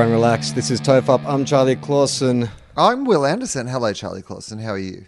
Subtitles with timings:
[0.00, 0.52] Everyone relax.
[0.52, 1.22] This is Tofop.
[1.26, 2.48] I'm Charlie Clausen.
[2.74, 3.66] I'm Wil Anderson.
[3.66, 4.58] Hello, Charlie Clausen.
[4.58, 5.04] How are you?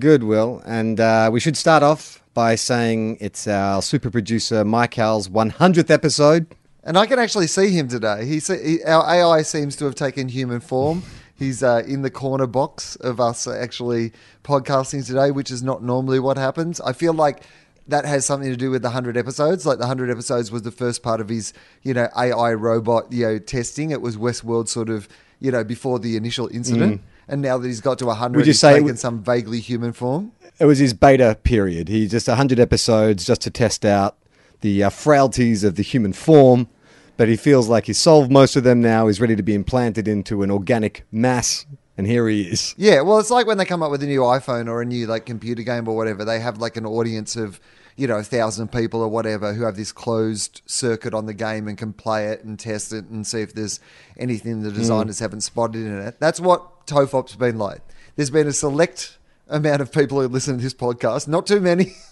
[0.00, 0.60] Good, Will.
[0.66, 5.90] And uh, we should start off by saying it's our super producer Mike Howell's 100th
[5.90, 6.52] episode.
[6.82, 8.26] And I can actually see him today.
[8.26, 11.04] He, he our AI seems to have taken human form.
[11.36, 16.18] He's uh, in the corner box of us actually podcasting today, which is not normally
[16.18, 16.80] what happens.
[16.80, 17.44] I feel like
[17.90, 19.66] that has something to do with the 100 episodes.
[19.66, 21.52] Like the 100 episodes was the first part of his,
[21.82, 23.90] you know, AI robot, you know, testing.
[23.90, 25.08] It was Westworld sort of,
[25.40, 27.02] you know, before the initial incident.
[27.28, 28.36] And now that he's got to 100, Mm.
[28.36, 30.32] Would you he's say taken some vaguely human form.
[30.58, 31.88] It was his beta period.
[31.88, 34.16] He just 100 episodes just to test out
[34.60, 36.68] the uh, frailties of the human form.
[37.16, 39.06] But he feels like he's solved most of them now.
[39.06, 41.66] He's ready to be implanted into an organic mass.
[41.98, 42.74] And here he is.
[42.78, 45.06] Yeah, well, it's like when they come up with a new iPhone or a new
[45.06, 46.24] like computer game or whatever.
[46.24, 47.60] They have like an audience of
[47.96, 51.68] you know a thousand people or whatever who have this closed circuit on the game
[51.68, 53.80] and can play it and test it and see if there's
[54.18, 55.24] anything the designers hmm.
[55.24, 56.18] haven't spotted in it.
[56.18, 57.80] That's what Tofop's been like.
[58.16, 59.18] There's been a select
[59.48, 61.92] amount of people who listen to this podcast, not too many.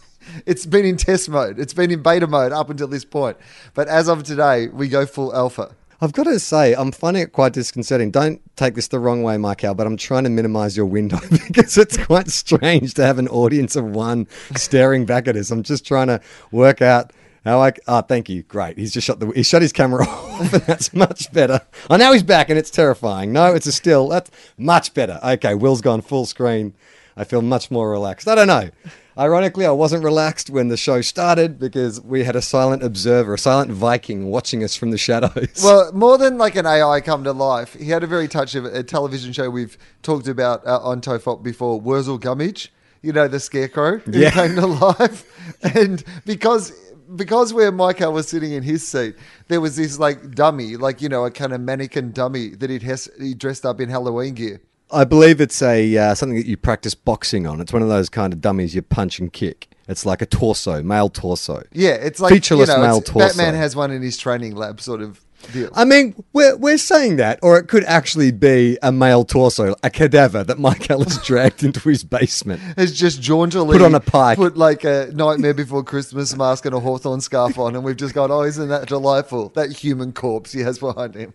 [0.44, 1.59] It's been in test mode.
[1.59, 3.37] It's been in beta mode up until this point.
[3.72, 5.75] But as of today, we go full alpha.
[6.01, 8.13] I've got to say, I'm finding it quite disconcerting.
[8.13, 11.77] Don't take this the wrong way, Michael, but I'm trying to minimize your window because
[11.77, 15.51] it's quite strange to have an audience of one staring back at us.
[15.51, 16.21] I'm just trying to
[16.53, 17.13] work out
[17.45, 17.73] how I.
[17.89, 18.45] Ah, thank you.
[18.45, 18.79] Great.
[18.79, 19.33] He's just shut the.
[19.33, 21.63] He shut his camera off, and that's much better.
[21.91, 23.33] Oh, now he's back, and it's terrifying.
[23.33, 24.09] No, it's a still.
[24.09, 25.19] That's much better.
[25.25, 26.75] Okay, Will's gone full screen.
[27.17, 28.29] I feel much more relaxed.
[28.29, 28.71] I don't know.
[29.19, 33.39] Ironically, I wasn't relaxed when the show started because we had a silent observer, a
[33.39, 35.61] silent Viking watching us from the shadows.
[35.65, 38.65] Well, more than like an AI come to life, he had a very touch of
[38.65, 42.73] a television show we've talked about uh, on Tofop before, Wurzel Gummidge.
[43.03, 44.31] You know, the scarecrow who Yeah.
[44.31, 45.25] came to life.
[45.75, 46.73] And because
[47.17, 49.17] because where Michael was sitting in his seat,
[49.49, 52.83] there was this like dummy, like, you know, a kind of mannequin dummy that he'd,
[52.83, 54.61] has, he dressed up in Halloween gear.
[54.91, 57.60] I believe it's a uh, something that you practice boxing on.
[57.60, 59.69] It's one of those kind of dummies you punch and kick.
[59.88, 61.62] It's like a torso, male torso.
[61.72, 63.28] Yeah, it's like Featureless you know, male torso.
[63.28, 65.21] Batman has one in his training lab sort of
[65.53, 65.71] deal.
[65.75, 69.88] I mean, we're, we're saying that, or it could actually be a male torso, a
[69.88, 72.60] cadaver that Michael has dragged into his basement.
[72.76, 74.37] has just jauntily Put on a pike.
[74.37, 78.15] put like a Nightmare Before Christmas mask and a Hawthorn scarf on, and we've just
[78.15, 79.50] gone, oh, isn't that delightful?
[79.50, 81.32] That human corpse he has behind him.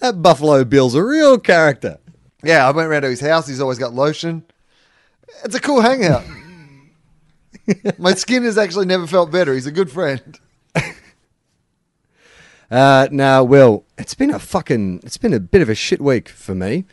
[0.00, 1.98] That Buffalo Bill's a real character.
[2.42, 3.46] Yeah, I went around to his house.
[3.46, 4.44] He's always got lotion.
[5.44, 6.24] It's a cool hangout.
[7.98, 9.54] My skin has actually never felt better.
[9.54, 10.38] He's a good friend.
[12.70, 16.28] Uh, now, Will, it's been a fucking, it's been a bit of a shit week
[16.28, 16.84] for me.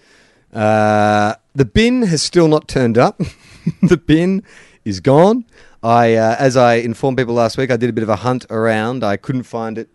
[0.52, 3.22] Uh, the bin has still not turned up.
[3.84, 4.42] the bin
[4.84, 5.46] is gone.
[5.84, 8.48] I, uh, as I informed people last week, I did a bit of a hunt
[8.50, 9.04] around.
[9.04, 9.90] I couldn't find it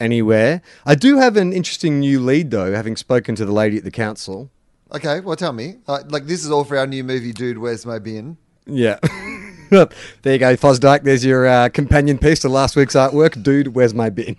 [0.00, 0.62] anywhere.
[0.84, 3.90] I do have an interesting new lead, though, having spoken to the lady at the
[3.90, 4.50] council.
[4.94, 5.76] Okay, well, tell me.
[5.88, 8.36] Uh, like, this is all for our new movie, Dude, Where's My Bin?
[8.66, 8.98] Yeah.
[9.72, 9.88] there
[10.24, 11.02] you go, Fosdyke.
[11.02, 13.42] There's your uh, companion piece to last week's artwork.
[13.42, 14.36] Dude, where's my bin?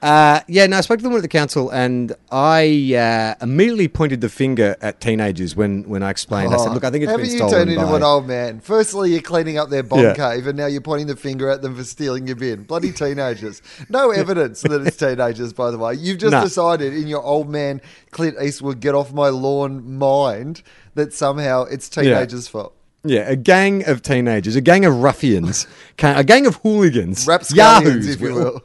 [0.00, 3.88] Uh, yeah, no, I spoke to the woman at the council, and I uh, immediately
[3.88, 6.54] pointed the finger at teenagers when, when I explained.
[6.54, 8.28] I said, "Look, I think it's Haven't been you stolen turned into by." an old
[8.28, 8.60] man?
[8.60, 10.14] Firstly, you're cleaning up their bomb Yeah.
[10.14, 12.62] cave, and now you're pointing the finger at them for stealing your bin.
[12.62, 13.60] Bloody teenagers.
[13.88, 15.94] No evidence that it's teenagers, by the way.
[15.94, 16.44] You've just No.
[16.44, 17.80] decided in your old man
[18.12, 20.62] Clint Eastwood get off my lawn mind
[20.94, 22.72] that somehow it's teenagers' fault.
[23.02, 25.66] Yeah, a gang of teenagers, a gang of ruffians,
[25.98, 28.62] ca- a gang of hooligans, Rapscallions, yahoos, if you Will.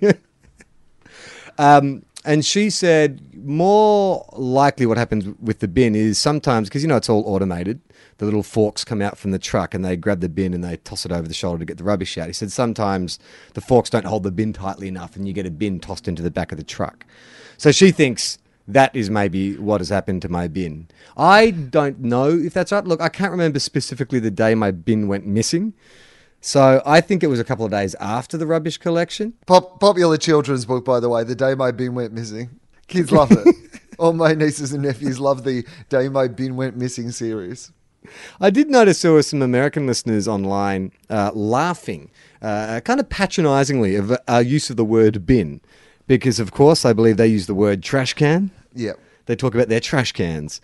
[1.58, 6.88] Um, and she said more likely what happens with the bin is sometimes because you
[6.88, 7.80] know it's all automated.
[8.18, 10.76] the little forks come out from the truck and they grab the bin and they
[10.78, 12.28] toss it over the shoulder to get the rubbish out.
[12.28, 13.18] He said sometimes
[13.54, 16.22] the forks don't hold the bin tightly enough and you get a bin tossed into
[16.22, 17.04] the back of the truck.
[17.58, 20.88] So she thinks that is maybe what has happened to my bin.
[21.16, 22.84] I don't know if that's right.
[22.84, 25.74] Look, I can't remember specifically the day my bin went missing.
[26.46, 29.32] So I think it was a couple of days after the rubbish collection.
[29.46, 31.24] Pop, popular children's book, by the way.
[31.24, 32.60] The day my bin went missing.
[32.86, 33.56] Kids love it.
[33.98, 37.72] All my nieces and nephews love the day my bin went missing series.
[38.42, 42.10] I did notice there were some American listeners online uh, laughing,
[42.42, 45.62] uh, kind of patronizingly, of our use of the word bin.
[46.06, 48.50] Because, of course, I believe they use the word trash can.
[48.74, 49.00] Yep.
[49.24, 50.60] They talk about their trash cans.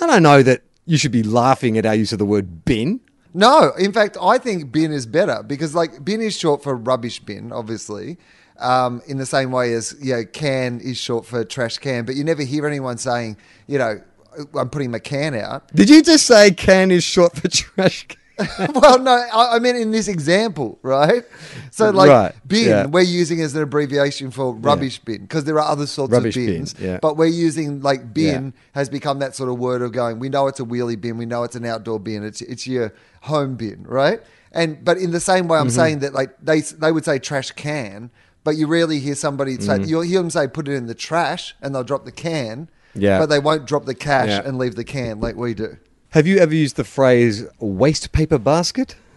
[0.00, 2.64] And I don't know that you should be laughing at our use of the word
[2.64, 2.98] bin.
[3.34, 7.20] No, in fact, I think bin is better because like bin is short for rubbish
[7.20, 8.18] bin, obviously.
[8.58, 12.14] Um, in the same way as you know, can is short for trash can, but
[12.14, 13.36] you never hear anyone saying,
[13.66, 14.00] you know,
[14.54, 15.66] I'm putting my can out.
[15.74, 18.21] Did you just say can is short for trash can?
[18.74, 21.22] well, no, I, I meant in this example, right?
[21.70, 22.86] So, like Right, bin, yeah.
[22.86, 26.46] we're using as an abbreviation for rubbish bin because there are other sorts Rubbish of
[26.46, 26.74] bin, bins.
[26.78, 26.98] yeah.
[27.02, 28.60] But we're using like bin Yeah.
[28.80, 30.18] has become that sort of word of going.
[30.18, 31.18] We know it's a wheelie bin.
[31.18, 32.24] We know it's an outdoor bin.
[32.24, 32.92] It's it's your
[33.22, 34.20] home bin, right?
[34.52, 35.76] And but in the same way, I'm Mm-hmm.
[35.76, 38.10] saying that like they they would say trash can,
[38.44, 39.84] but you rarely hear somebody say Mm-hmm.
[39.84, 42.68] you'll hear them say put it in the trash and they'll drop the can.
[42.94, 43.18] Yeah.
[43.18, 44.42] But they won't drop the cash Yeah.
[44.44, 45.76] and leave the can like we do.
[46.12, 48.96] Have you ever used the phrase waste paper basket?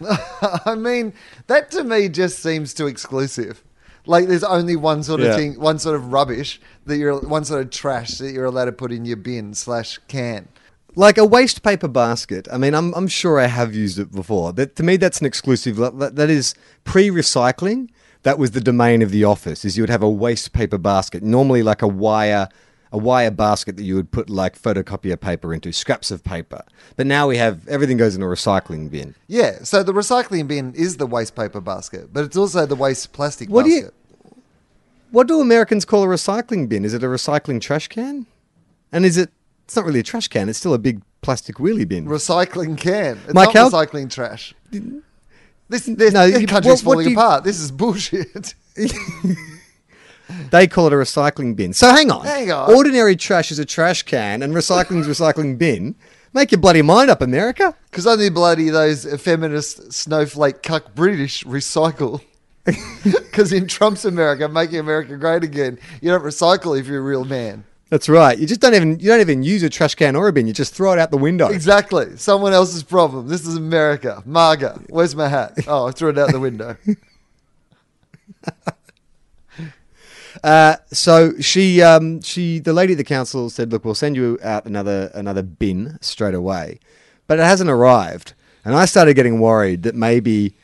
[0.64, 1.12] I mean,
[1.46, 3.62] that to me just seems too exclusive.
[4.06, 5.36] Like there's only one sort of Yeah.
[5.36, 8.72] thing, one sort of rubbish that you're, one sort of trash that you're allowed to
[8.72, 10.48] put in your bin slash can.
[10.94, 12.48] Like a waste paper basket.
[12.50, 14.54] I mean, I'm, I'm sure I have used it before.
[14.54, 15.76] That to me, that's an exclusive.
[15.76, 16.54] That, that is
[16.84, 17.90] pre-recycling.
[18.22, 19.66] That was the domain of the office.
[19.66, 22.48] Is you would have a waste paper basket, normally like a wire,
[22.92, 26.62] a wire basket that you would put like photocopier paper into, scraps of paper.
[26.96, 29.14] But now we have everything goes in a recycling bin.
[29.26, 33.12] Yeah, so the recycling bin is the waste paper basket, but it's also the waste
[33.12, 33.94] plastic What do you- basket.
[35.12, 36.84] What do Americans call a recycling bin?
[36.84, 38.26] Is it a recycling trash can?
[38.92, 39.30] And is it?
[39.64, 40.48] It's not really a trash can.
[40.48, 42.06] It's still a big plastic wheelie bin.
[42.06, 43.18] Recycling can.
[43.28, 44.54] It's how- not recycling trash.
[45.68, 47.44] This, this, No, this country's what falling you- apart.
[47.44, 48.54] This is bullshit.
[50.50, 51.72] They call it a recycling bin.
[51.72, 52.24] So hang on.
[52.24, 52.74] Hang on.
[52.74, 55.94] Ordinary trash is a trash can and recycling's recycling bin.
[56.32, 57.74] Make your bloody mind up, America.
[57.90, 62.20] Because only bloody those feminist snowflake cuck British recycle.
[63.04, 67.24] Because in Trump's America, making America great again, you don't recycle if you're a real
[67.24, 67.64] man.
[67.90, 68.36] That's right.
[68.36, 70.46] You just don't even you don't even use a trash can or a bin.
[70.46, 71.48] You just throw it out the window.
[71.48, 72.16] Exactly.
[72.16, 73.28] Someone else's problem.
[73.28, 74.22] This is America.
[74.26, 75.52] Marga, where's my hat?
[75.68, 76.76] Oh, I threw it out the window.
[80.42, 84.38] Uh, so she, um, she, the lady at the council said, "Look, we'll send you
[84.42, 86.78] out another another bin straight away,"
[87.26, 88.34] but it hasn't arrived,
[88.64, 90.54] and I started getting worried that maybe,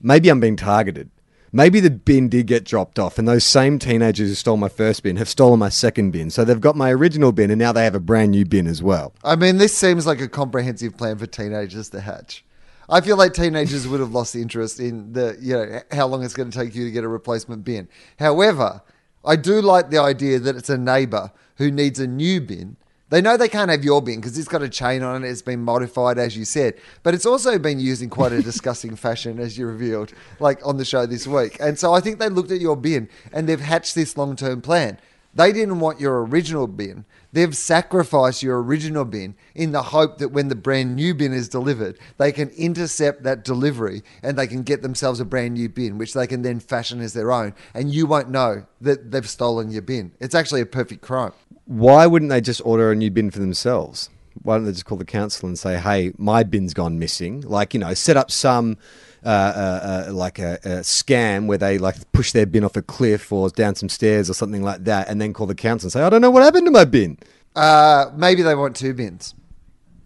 [0.00, 1.10] maybe I'm being targeted.
[1.52, 5.02] Maybe the bin did get dropped off, and those same teenagers who stole my first
[5.02, 6.28] bin have stolen my second bin.
[6.28, 8.82] So they've got my original bin, and now they have a brand new bin as
[8.82, 9.14] well.
[9.24, 12.44] I mean, this seems like a comprehensive plan for teenagers to hatch.
[12.88, 16.34] I feel like teenagers would have lost interest in the, you know, how long it's
[16.34, 17.88] going to take you to get a replacement bin.
[18.18, 18.82] However,
[19.26, 22.76] I do like the idea that it's a neighbor who needs a new bin.
[23.08, 25.28] They know they can't have your bin because it's got a chain on it.
[25.28, 28.96] It's been modified, as you said, but it's also been used in quite a disgusting
[29.06, 31.56] fashion, as you revealed, like on the show this week.
[31.60, 34.60] And so I think they looked at your bin and they've hatched this long term
[34.60, 34.98] plan.
[35.34, 37.04] They didn't want your original bin.
[37.36, 41.50] They've sacrificed your original bin in the hope that when the brand new bin is
[41.50, 45.98] delivered, they can intercept that delivery and they can get themselves a brand new bin,
[45.98, 47.52] which they can then fashion as their own.
[47.74, 50.12] And you won't know that they've stolen your bin.
[50.18, 51.32] It's actually a perfect crime.
[51.66, 54.08] Why wouldn't they just order a new bin for themselves?
[54.42, 57.42] Why don't they just call the council and say, "Hey, my bin's gone missing"?
[57.42, 58.78] Like you know, set up some
[59.26, 62.82] uh, uh, uh, like a, a scam where they like push their bin off a
[62.82, 65.92] cliff or down some stairs or something like that, and then call the council and
[65.92, 67.18] say, "I don't know what happened to my bin."
[67.56, 69.34] Uh, maybe they want two bins.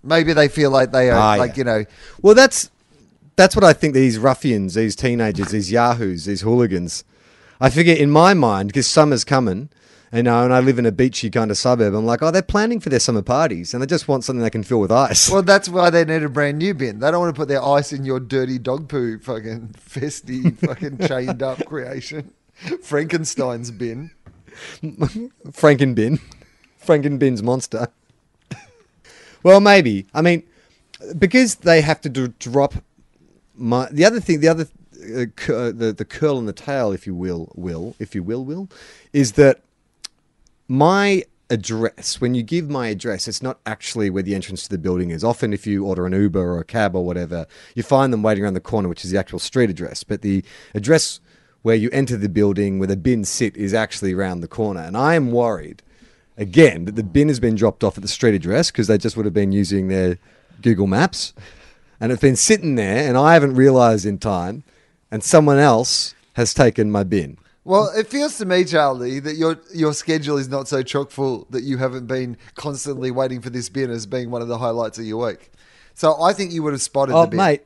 [0.02, 1.56] Maybe they feel like they are, Ah, like, yeah.
[1.58, 1.84] you know,
[2.22, 2.70] Well, that's
[3.36, 3.92] that's what I think.
[3.94, 7.04] These ruffians, these teenagers, these yahoos, these hooligans.
[7.60, 9.68] I figure in my mind because summer's coming.
[10.12, 11.94] You know, and I live in a beachy kind of suburb.
[11.94, 14.50] I'm like, oh, they're planning for their summer parties, and they just want something they
[14.50, 15.30] can fill with ice.
[15.30, 16.98] Well, that's why they need a brand new bin.
[16.98, 20.98] They don't want to put their ice in your dirty dog poo, fucking festy, fucking
[21.08, 22.32] chained up creation.
[22.82, 24.10] Frankenstein's bin.
[24.82, 26.20] Frankenbin.
[26.84, 27.88] Frankenbin's monster.
[29.44, 30.06] well, maybe.
[30.12, 30.42] I mean,
[31.18, 32.74] because they have to do, drop
[33.54, 33.88] my.
[33.92, 34.66] The other thing, the other,
[35.16, 38.44] uh, cur- the the curl in the tail, if you will, will if you will,
[38.44, 38.68] will,
[39.12, 39.62] is that
[40.70, 44.78] my address, when you give my address, it's not actually where the entrance to the
[44.78, 45.24] building is.
[45.24, 48.44] Often, if you order an Uber or a cab or whatever, you find them waiting
[48.44, 50.04] around the corner, which is the actual street address.
[50.04, 51.18] But the address
[51.62, 54.80] where you enter the building where the bin sit is actually around the corner.
[54.80, 55.82] And I am worried,
[56.38, 59.16] again, that the bin has been dropped off at the street address because they just
[59.16, 60.18] would have been using their
[60.62, 61.34] Google Maps.
[61.98, 64.62] And it's been sitting there, and I haven't realized in time,
[65.10, 67.38] and someone else has taken my bin.
[67.70, 71.46] Well, it feels to me, Charlie, that your your schedule is not so chock full
[71.50, 74.98] that you haven't been constantly waiting for this bin as being one of the highlights
[74.98, 75.50] of your week.
[75.94, 77.36] So I think you would have spotted Oh, the bin.
[77.38, 77.62] mate.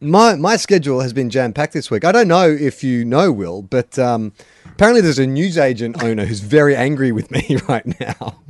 [0.00, 2.04] My my schedule has been jam packed this week.
[2.04, 4.32] I don't know if you know, Will, but um,
[4.64, 8.40] apparently there's a newsagent owner who's very angry with me right now.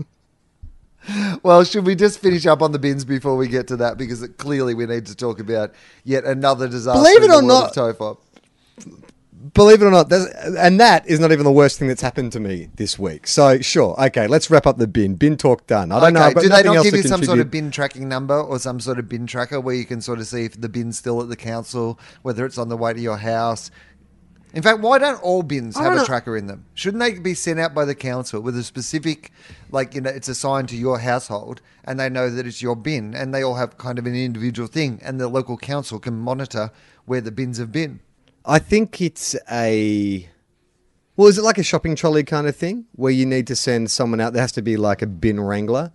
[1.43, 3.99] Well, should we just finish up on the bins before we get to that?
[3.99, 5.73] Because it, clearly we need to talk about
[6.05, 7.01] yet another disaster.
[7.03, 8.19] Believe it or not- of Tofop.
[9.55, 12.41] Believe it or not, and that is not even the worst thing that's happened to
[12.41, 13.27] me this week.
[13.27, 15.17] So sure, okay, let's wrap up the bin.
[15.17, 15.91] Bin talk done.
[15.91, 16.21] I don't know.
[16.21, 18.79] Okay, I've do they not give you some sort of bin tracking number or some
[18.79, 21.29] sort of bin tracker where you can sort of see if the bin's still at
[21.29, 23.73] the council, whether it's on the way to your house?
[24.55, 26.67] In fact, why don't all bins have a tracker in them?
[26.75, 29.33] Shouldn't they be sent out by the council with a specific,
[29.71, 33.15] like, you know, it's assigned to your household and they know that it's your bin
[33.15, 36.71] and they all have kind of an individual thing and the local council can monitor
[37.07, 38.01] where the bins have been?
[38.45, 40.29] I think it's a.
[41.17, 43.91] Well, is it like a shopping trolley kind of thing where you need to send
[43.91, 44.33] someone out?
[44.33, 45.93] There has to be like a bin wrangler.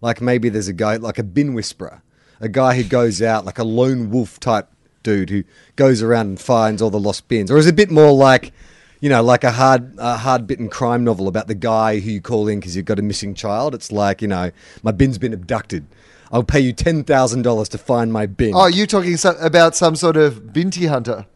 [0.00, 2.02] Like maybe there's a guy, like a bin whisperer,
[2.40, 4.68] a guy who goes out, like a lone wolf type
[5.02, 5.44] dude who
[5.76, 7.50] goes around and finds all the lost bins.
[7.50, 8.52] Or is it a bit more like,
[9.00, 12.20] you know, like a hard, a hard bitten crime novel about the guy who you
[12.20, 13.74] call in because you've got a missing child?
[13.74, 14.50] It's like, you know,
[14.82, 15.86] my bin's been abducted.
[16.32, 18.52] I'll pay you $10,000 to find my bin.
[18.54, 21.26] Oh, you're talking so- about some sort of binty hunter?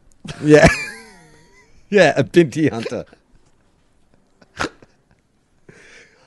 [0.43, 0.67] Yeah.
[1.91, 3.05] yeah, a Binty Hunter.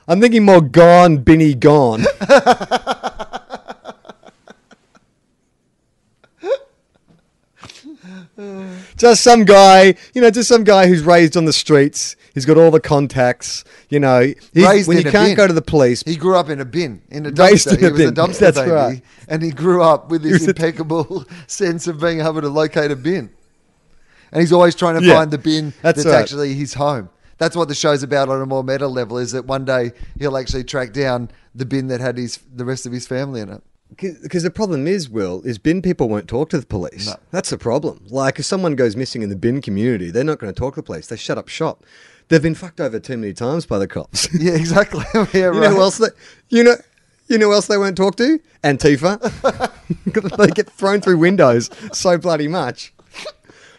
[0.08, 2.04] I'm thinking more gone, Binny gone.
[8.96, 12.16] just some guy, you know, just some guy who's raised on the streets.
[12.34, 14.32] He's got all the contacts, you know.
[14.54, 15.36] Raised when you can't bin.
[15.36, 17.78] go to the police, He grew up in a bin, in a Raised dumpster.
[17.78, 19.02] in a he was a dumpster That's baby, right.
[19.28, 22.90] and he grew up with this was a- impeccable sense of being able to locate
[22.90, 23.30] a bin.
[24.34, 26.20] And he's always trying to Yeah, find the bin that's that's, right.
[26.20, 27.08] actually his home.
[27.38, 29.16] That's what the show's about on a more meta level.
[29.16, 32.84] Is that one day he'll actually track down the bin that had his the rest
[32.84, 33.62] of his family in it.
[33.96, 37.06] Because the problem is, Will, is bin people won't talk to the police.
[37.06, 37.14] No.
[37.30, 38.04] That's the problem.
[38.08, 40.80] Like, if someone goes missing in the bin community, they're not going to talk to
[40.80, 41.06] the police.
[41.06, 41.84] They shut up shop.
[42.28, 44.28] They've been fucked over too many times by the cops.
[44.40, 45.04] Yeah, exactly.
[45.14, 45.60] yeah, you right.
[45.60, 45.98] know who else?
[45.98, 46.08] They,
[46.48, 46.74] you know,
[47.28, 48.40] you know else they won't talk to?
[48.64, 49.20] Antifa.
[50.38, 52.93] they get thrown through windows so bloody much.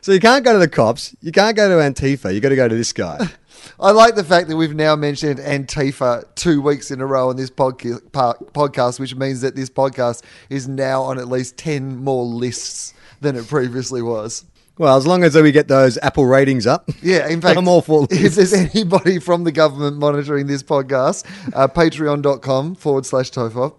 [0.06, 1.16] So you can't go to the cops.
[1.20, 2.32] You can't go to Antifa.
[2.32, 3.28] You got to go to this guy.
[3.80, 7.38] I like the fact that we've now mentioned Antifa two weeks in a row on
[7.38, 12.24] this podca- podcast, which means that this podcast is now on at least 10 more
[12.24, 14.46] lists than it previously was.
[14.78, 16.88] Well, as long as we get those Apple ratings up.
[17.02, 21.26] Yeah, in fact, I'm all for if there's anybody from the government monitoring this podcast,
[21.56, 23.74] uh, patreon.com forward slash tofop.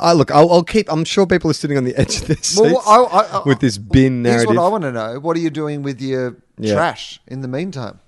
[0.00, 0.30] I, look.
[0.30, 0.90] I'll, I'll keep.
[0.90, 3.42] I'm sure people are sitting on the edge of their seats Well, I- I- I-
[3.44, 4.48] with this bin narrative.
[4.48, 5.18] Here's what I want to know.
[5.20, 6.74] What are you doing with your Yeah.
[6.74, 7.98] trash in the meantime?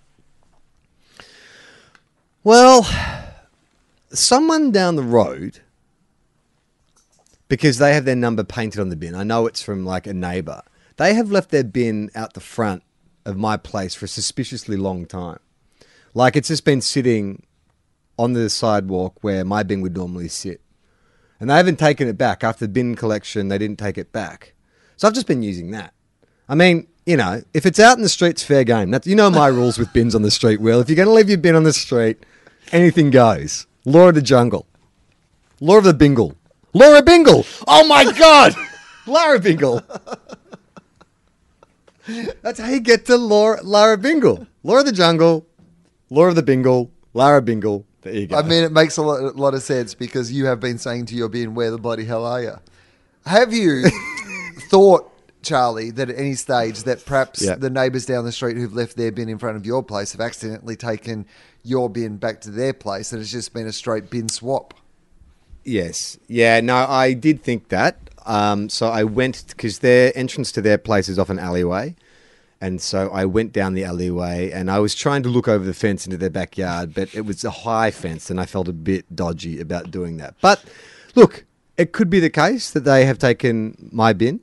[2.43, 2.87] Well,
[4.13, 5.61] someone down the road,
[7.49, 9.15] because they have their number painted on the bin.
[9.15, 10.63] I know it's from like a neighbor.
[10.97, 12.83] They have left their bin out the front
[13.25, 15.39] of my place for a suspiciously long time.
[16.13, 17.43] Like it's just been sitting
[18.19, 20.61] on the sidewalk where my bin would normally sit.
[21.45, 22.43] And they haven't taken it back.
[22.43, 24.55] After the bin collection, they didn't take it back.
[24.97, 25.93] So I've just been using that.
[26.49, 28.91] I mean, you know, if it's out in the streets, fair game.
[28.91, 30.81] That's, you know my rules with bins on the street, Will.
[30.81, 32.25] If you're going to leave your bin on the street,
[32.73, 33.67] anything goes.
[33.85, 34.65] Law of the jungle.
[35.61, 36.35] Law of the bingle.
[36.73, 37.45] Laura Bingle.
[37.69, 38.55] Oh my God.
[39.07, 39.83] Laura Bingle.
[42.41, 44.47] That's how you get to Laura, Lara Bingle.
[44.63, 45.47] Law of the jungle.
[46.09, 46.91] Law of the bingle.
[47.13, 47.85] Lara Bingle.
[48.05, 48.37] There you go.
[48.37, 51.07] I mean, it makes a lot, a lot of sense because you have been saying
[51.07, 52.53] to your bin, where the bloody hell are you?
[53.27, 53.85] Have you
[54.69, 55.11] thought,
[55.43, 57.55] Charlie, that at any stage that perhaps Yeah.
[57.57, 60.21] the neighbours down the street who've left their bin in front of your place have
[60.21, 61.27] accidentally taken
[61.63, 64.75] your bin back to their place and it's just been a straight bin swap?
[65.65, 66.19] Yes.
[66.29, 67.99] Yeah, no, I did think that.
[68.27, 71.95] Um, so I went because their entrance to their place is off an alleyway.
[72.65, 75.75] And so I went down the alleyway and I was trying to look over the
[75.75, 79.15] fence into their backyard, but it was a high fence and I felt a bit
[79.15, 80.35] dodgy about doing that.
[80.41, 80.65] But
[81.15, 81.45] look,
[81.77, 84.41] it could be the case that they have taken my bin.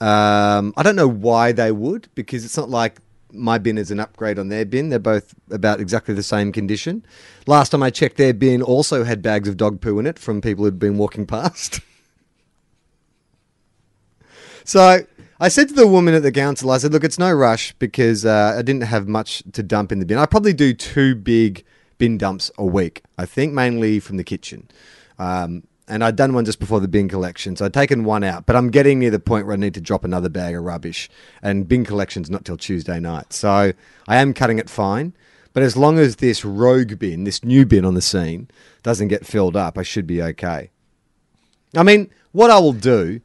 [0.00, 2.96] Um, I don't know why they would because it's not like
[3.30, 4.88] my bin is an upgrade on their bin.
[4.88, 7.04] They're both about exactly the same condition.
[7.46, 10.40] Last time I checked, their bin also had bags of dog poo in it from
[10.40, 11.80] people who'd been walking past.
[14.64, 15.04] so
[15.42, 18.26] I said to the woman at the council, I said, look, it's no rush because
[18.26, 20.18] uh, I didn't have much to dump in the bin.
[20.18, 21.64] I probably do two big
[21.96, 24.68] bin dumps a week, I think, mainly from the kitchen.
[25.18, 28.44] Um, and I'd done one just before the bin collection, so I'd taken one out.
[28.44, 31.08] But I'm getting near the point where I need to drop another bag of rubbish,
[31.42, 33.32] and bin collection's not till Tuesday night.
[33.32, 33.72] So
[34.06, 35.14] I am cutting it fine.
[35.54, 38.48] But as long as this rogue bin, this new bin on the scene,
[38.82, 40.70] doesn't get filled up, I should be okay.
[41.74, 43.22] I mean, what I will do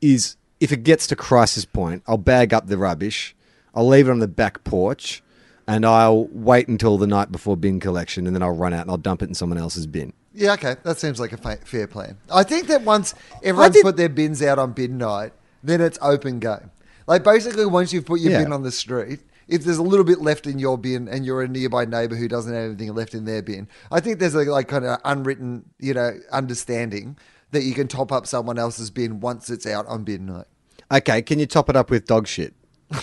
[0.00, 3.34] is if it gets to crisis point, I'll bag up the rubbish,
[3.74, 5.22] I'll leave it on the back porch,
[5.66, 8.90] and I'll wait until the night before bin collection, and then I'll run out and
[8.90, 10.12] I'll dump it in someone else's bin.
[10.34, 12.16] Yeah, okay, that seems like a fa- fair plan.
[12.32, 15.98] I think that once everyone's did- put their bins out on bin night, then it's
[16.02, 16.70] open game.
[17.06, 18.44] Like basically, once you've put your Yeah.
[18.44, 21.42] bin on the street, if there's a little bit left in your bin and you're
[21.42, 24.42] a nearby neighbour who doesn't have anything left in their bin, I think there's a
[24.44, 27.16] like kind of unwritten, you know, understanding
[27.50, 30.46] that you can top up someone else's bin once it's out on bin night.
[30.92, 32.54] Okay, can you top it up with dog shit?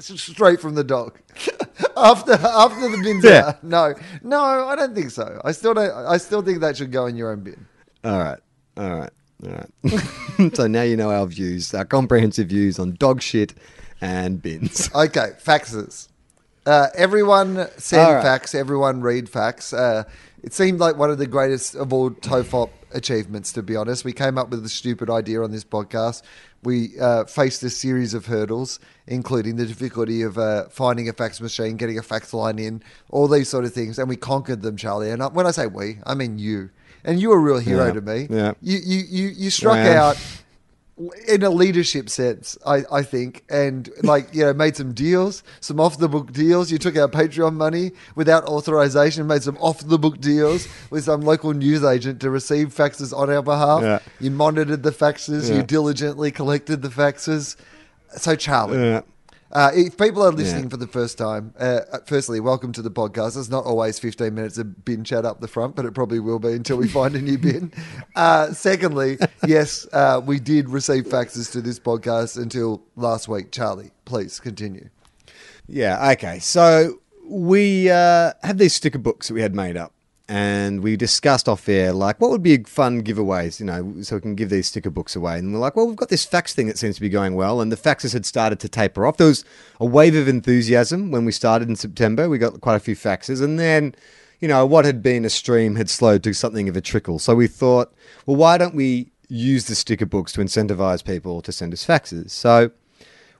[0.00, 1.18] Straight from the dog.
[1.96, 3.48] after after the bin's Yeah.
[3.48, 3.64] out.
[3.64, 5.40] No, no, I don't think so.
[5.44, 5.90] I still don't.
[5.92, 7.66] I still think that should go in your own bin.
[8.04, 8.38] All right,
[8.76, 9.10] all right,
[9.44, 10.54] all right.
[10.56, 13.54] so now you know our views, our comprehensive views on dog shit
[14.00, 14.90] and bins.
[14.94, 16.08] Okay, faxes.
[16.66, 18.22] Uh, everyone send right.
[18.22, 18.54] fax.
[18.54, 19.72] Everyone read fax.
[19.72, 20.04] Uh,
[20.42, 24.04] it seemed like one of the greatest of all Tofop achievements, to be honest.
[24.04, 26.22] We came up with a stupid idea on this podcast.
[26.62, 31.40] We uh, faced a series of hurdles, including the difficulty of uh, finding a fax
[31.40, 34.76] machine, getting a fax line in, all these sort of things, and we conquered them,
[34.76, 35.10] Charlie.
[35.10, 36.70] And I, when I say we, I mean you.
[37.04, 38.26] And you were a real hero Yeah, to me.
[38.30, 38.52] yeah.
[38.62, 40.04] You, you, you, you struck Yeah.
[40.04, 40.16] out
[41.28, 45.80] in a leadership sense, I, I think, and like you know, made some deals, some
[45.80, 46.70] off the book deals.
[46.70, 51.22] You took our Patreon money without authorization, made some off the book deals with some
[51.22, 53.82] local news agent to receive faxes on our behalf.
[53.82, 53.98] Yeah.
[54.20, 55.48] You monitored the faxes.
[55.48, 55.56] Yeah.
[55.56, 57.56] You diligently collected the faxes.
[58.16, 59.00] So, Charlie, Yeah.
[59.52, 60.70] Uh, if people are listening Yeah.
[60.70, 63.36] for the first time, uh, firstly, welcome to the podcast.
[63.38, 66.38] It's not always 15 minutes of bin chat up the front, but it probably will
[66.38, 67.72] be until we find a new bin.
[68.16, 73.52] Uh, secondly, yes, uh, we did receive faxes to this podcast until last week.
[73.52, 74.88] Charlie, please continue.
[75.68, 76.38] Yeah, okay.
[76.38, 79.92] So we uh, had these sticker books that we had made up,
[80.32, 84.22] and we discussed off air, like, what would be fun giveaways, you know, so we
[84.22, 85.38] can give these sticker books away.
[85.38, 87.60] And we're like, well, we've got this fax thing that seems to be going well,
[87.60, 89.18] and the faxes had started to taper off.
[89.18, 89.44] There was
[89.78, 92.30] a wave of enthusiasm when we started in September.
[92.30, 93.94] We got quite a few faxes, and then,
[94.40, 97.18] you know, what had been a stream had slowed to something of a trickle.
[97.18, 101.52] So we thought, well, why don't we use the sticker books to incentivize people to
[101.52, 102.30] send us faxes?
[102.30, 102.70] So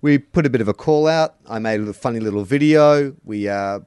[0.02, 1.36] we put a bit of a call out.
[1.48, 3.16] I made a funny little video.
[3.24, 3.80] We uh,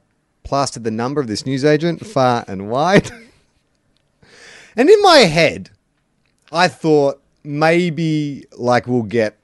[0.46, 3.10] plastered the number of this newsagent far and wide.
[4.76, 5.70] and in my head,
[6.52, 9.36] I thought maybe like we'll get,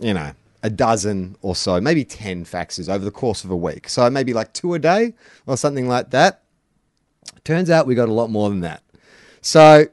[0.00, 0.32] you know,
[0.64, 3.88] a dozen or so, maybe 10 faxes over the course of a week.
[3.88, 5.14] So maybe like two a day
[5.46, 6.42] or something like that.
[7.44, 8.82] Turns out we got a lot more than that.
[9.40, 9.86] So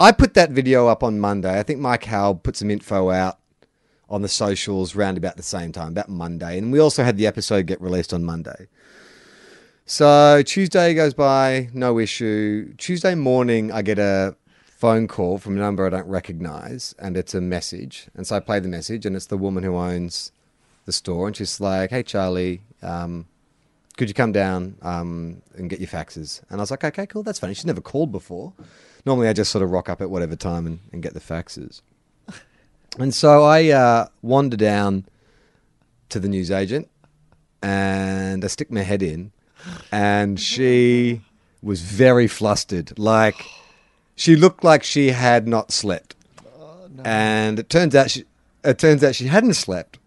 [0.00, 1.58] I put that video up on Monday.
[1.58, 3.38] I think Mike Howell put some info out
[4.08, 6.56] on the socials round about the same time, about Monday.
[6.56, 8.68] And we also had the episode get released on Monday.
[9.88, 12.74] So Tuesday goes by, no issue.
[12.76, 17.34] Tuesday morning, I get a phone call from a number I don't recognize, and it's
[17.34, 18.08] a message.
[18.16, 20.32] And so I play the message, and it's the woman who owns
[20.86, 21.28] the store.
[21.28, 23.26] And she's like, Hey, Charlie, um,
[23.96, 26.42] could you come down um, and get your faxes?
[26.50, 27.54] And I was like, Okay, cool, that's funny.
[27.54, 28.54] She's never called before.
[29.04, 31.82] Normally, I just sort of rock up at whatever time and, and get the faxes.
[32.98, 35.04] And so I uh, wander down
[36.08, 36.88] to the newsagent
[37.62, 39.32] and I stick my head in,
[39.90, 41.22] and she
[41.62, 42.98] was very flustered.
[42.98, 43.44] Like,
[44.14, 46.14] she looked like she had not slept.
[47.04, 48.24] And it turns out she,
[48.64, 49.98] it turns out she hadn't slept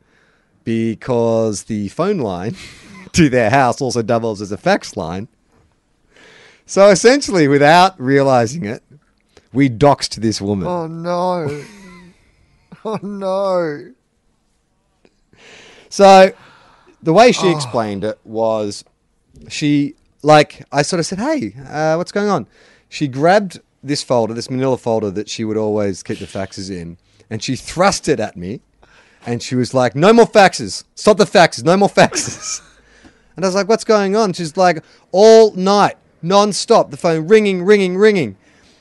[0.63, 2.56] because the phone line
[3.13, 5.28] to their house also doubles as a fax line.
[6.65, 8.84] So essentially, without realizing it,
[9.54, 10.67] we doxed this woman.
[10.67, 11.63] Oh no!
[12.86, 13.93] oh no!
[15.89, 16.32] So
[17.02, 17.56] the way she oh.
[17.56, 18.84] explained it was
[19.47, 22.47] she like I sort of said, "Hey, uh, what's going on?"
[22.89, 26.97] She grabbed this folder, this manila folder that she would always keep the faxes in,
[27.30, 28.62] and she thrust it at me,
[29.25, 30.84] and she was like, "No more faxes!
[30.95, 31.63] Stop the faxes!
[31.63, 32.62] No more faxes!"
[33.36, 37.63] and I was like, "What's going on?" She's like, "All night, non-stop, the phone ringing,
[37.63, 38.36] ringing, ringing,"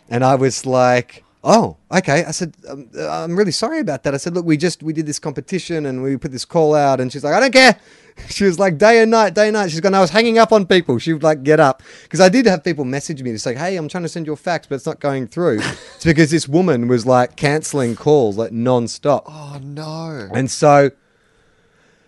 [0.09, 2.25] and I was like, oh, okay.
[2.25, 4.15] I said, um, uh, I'm really sorry about that.
[4.15, 7.01] I said, look, we just we did this competition and we put this call out,
[7.01, 7.79] and she's like, I don't care.
[8.31, 9.71] She was like, day and night, day and night.
[9.71, 10.99] She's going, I was hanging up on people.
[10.99, 13.77] She would like get up because I did have people message me to say, hey,
[13.77, 15.61] I'm trying to send you a fax, but it's not going through.
[15.95, 19.23] it's because this woman was like canceling calls like non-stop.
[19.29, 20.29] Oh no.
[20.35, 20.91] And so,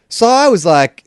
[0.08, 1.04] so I was like,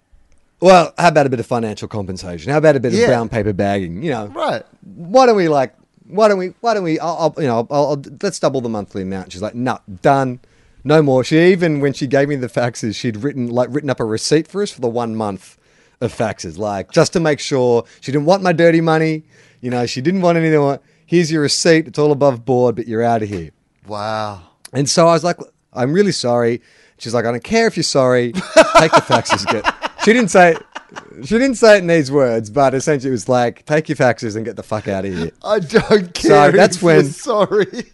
[0.61, 2.53] well, how about a bit of financial compensation?
[2.53, 3.01] How about a bit Yeah.
[3.01, 4.03] of brown paper bagging?
[4.03, 4.63] You know, Right.
[4.83, 5.75] why don't we like
[6.07, 8.69] why don't we why don't we I'll, I'll you know I'll, I'll let's double the
[8.69, 10.39] monthly amount she's like no done
[10.83, 13.99] no more she even when she gave me the faxes she'd written like written up
[13.99, 15.57] a receipt for us for the one month
[16.01, 19.23] of faxes like just to make sure she didn't want my dirty money
[19.61, 23.03] you know she didn't want anything here's your receipt it's all above board but you're
[23.03, 23.51] out of here
[23.87, 24.41] Wow.
[24.71, 25.37] and so I was like,
[25.73, 26.61] I'm really sorry.
[26.97, 28.31] She's like, I don't care if you're sorry.
[28.31, 29.45] Take the faxes.
[29.45, 29.65] Get.
[30.05, 30.55] She didn't say.
[31.23, 34.35] She didn't say it in these words, but essentially it was like, take your faxes
[34.35, 35.31] and get the fuck out of here.
[35.43, 36.51] I don't care.
[36.51, 37.65] So that's when- sorry.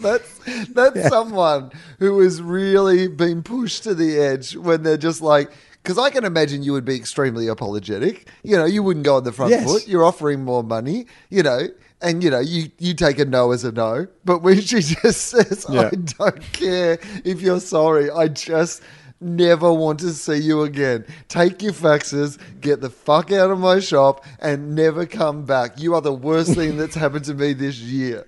[0.00, 5.52] That's that's someone who has really been pushed to the edge when they're just like.
[5.84, 8.28] Because I can imagine you would be extremely apologetic.
[8.42, 9.64] You know, you wouldn't go on the front Yes.
[9.64, 9.86] foot.
[9.86, 11.06] You're offering more money.
[11.30, 11.68] You know,
[12.02, 14.08] and you know you you take a no as a no.
[14.24, 15.90] But when she just says, Yeah.
[15.92, 18.82] "I don't care if you're sorry," I just
[19.24, 21.06] never want to see you again.
[21.28, 25.80] Take your faxes, get the fuck out of my shop, and never come back.
[25.80, 28.26] You are the worst thing that's happened to me this year.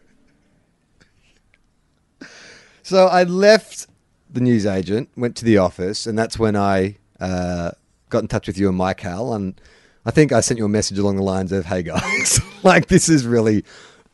[2.83, 3.87] So I left
[4.31, 7.73] the newsagent, went to the office, and that's when I uh,
[8.11, 9.35] got in touch with you and Mike Hal.
[9.35, 9.61] And
[10.05, 13.09] I think I sent you a message along the lines of, hey guys, like this
[13.09, 13.65] is really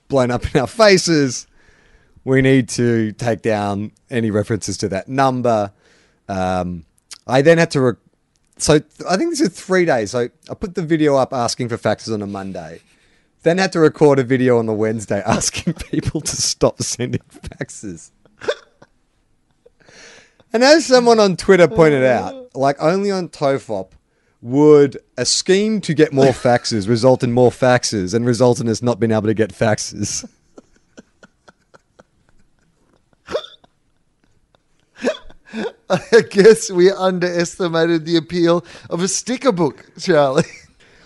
[0.09, 1.47] blown up in our faces.
[2.25, 5.73] We need to take down any references to that number.
[6.33, 6.85] Um,
[7.27, 7.81] I then had to.
[7.81, 7.93] Re-
[8.57, 10.13] so I think this is three days.
[10.13, 12.81] So I put the video up asking for faxes on a Monday.
[13.43, 18.11] Then had to record a video on the Wednesday asking people to stop sending faxes.
[20.53, 23.93] And as someone on Twitter pointed out, like only on Tofop
[24.43, 28.83] would a scheme to get more faxes result in more faxes and result in us
[28.83, 30.29] not being able to get faxes.
[35.93, 40.45] I guess we underestimated the appeal of a sticker book, Charlie.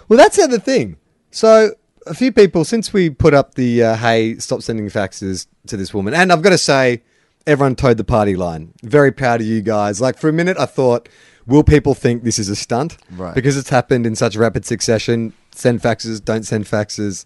[0.08, 0.98] Well, that's the other thing.
[1.32, 1.72] So,
[2.06, 5.92] a few people, since we put up the uh, hey, stop sending faxes to this
[5.92, 7.02] woman, and I've got to say,
[7.44, 8.72] everyone toed the party line.
[8.84, 10.00] Very proud of you guys.
[10.00, 11.08] Like, for a minute, I thought,
[11.44, 12.98] will people think this is a stunt?
[13.10, 13.34] Right.
[13.34, 15.32] Because it's happened in such rapid succession.
[15.50, 17.24] Send faxes, don't send faxes.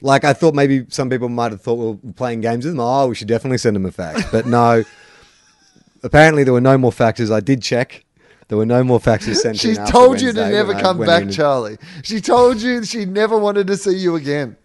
[0.00, 2.80] Like, I thought maybe some people might have thought we we're playing games with them.
[2.80, 4.22] Oh, we should definitely send them a fax.
[4.30, 4.84] But no.
[6.02, 7.30] Apparently, there were no more faxes.
[7.30, 8.04] I did check.
[8.48, 11.30] There were no more faxes sent She told you to never when I come back.
[11.30, 11.78] Charlie.
[12.02, 14.56] She told you she never wanted to see you again.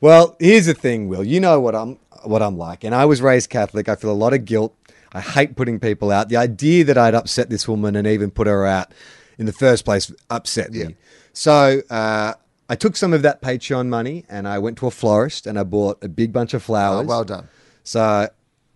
[0.00, 1.22] Well, here's the thing, Will.
[1.24, 3.88] You know what I'm what I'm like, and I was raised Catholic.
[3.88, 4.74] I feel a lot of guilt.
[5.12, 6.28] I hate putting people out.
[6.28, 8.92] The idea that I'd upset this woman and even put her out
[9.38, 10.88] in the first place upset Yeah.
[10.88, 10.96] me.
[11.32, 12.34] So uh,
[12.68, 15.64] I took some of that Patreon money and I went to a florist and I
[15.64, 17.04] bought a big bunch of flowers.
[17.04, 17.48] Oh, well done.
[17.82, 18.28] So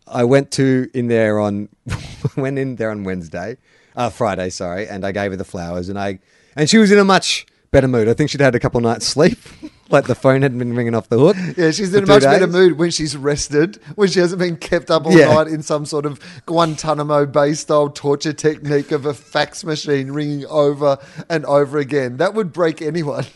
[0.07, 1.69] I went to in there on
[2.37, 3.57] went in there on Wednesday,
[3.97, 6.19] uh, Friday, sorry, and I gave her the flowers, and I
[6.57, 8.09] and she was in a much better mood.
[8.09, 9.39] I think she'd had a couple nights sleep,
[9.91, 11.37] like the phone hadn't been ringing off the hook.
[11.57, 14.91] Yeah, she's in a much better mood when she's rested, when she hasn't been kept
[14.91, 15.35] up all Yeah.
[15.35, 20.47] night in some sort of Guantanamo Bay style torture technique of a fax machine ringing
[20.47, 22.19] over and over again.
[22.19, 23.25] That would break anyone.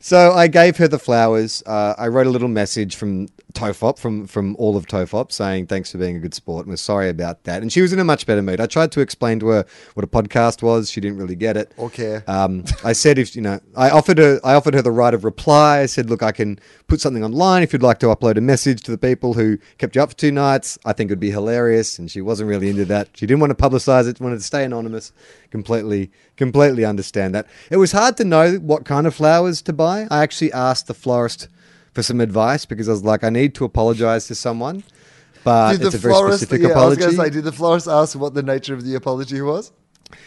[0.00, 1.62] So I gave her the flowers.
[1.66, 5.90] Uh, I wrote a little message from Tofop, from from all of Tofop, saying thanks
[5.90, 7.62] for being a good sport and we're sorry about that.
[7.62, 8.60] And she was in a much better mood.
[8.60, 10.90] I tried to explain to her what a podcast was.
[10.90, 11.72] She didn't really get it.
[11.92, 12.22] Care.
[12.28, 15.24] Um, I said if you know, I offered her, I offered her the right of
[15.24, 15.80] reply.
[15.80, 18.82] I said, look, I can put something online if you'd like to upload a message
[18.82, 20.78] to the people who kept you up for two nights.
[20.84, 21.98] I think it would be hilarious.
[21.98, 23.08] And she wasn't really into that.
[23.14, 24.20] She didn't want to publicize it.
[24.20, 25.12] Wanted to stay anonymous.
[25.50, 27.46] Completely, completely understand that.
[27.70, 30.06] It was hard to know what kind of flowers to buy.
[30.10, 31.48] I actually asked the florist
[31.94, 34.84] for some advice because I was like, I need to apologize to someone,
[35.44, 36.38] but did it's the a very florist?
[36.42, 38.84] specific Yeah, I was going to say, did the florist ask what the nature of
[38.84, 39.72] the apology was?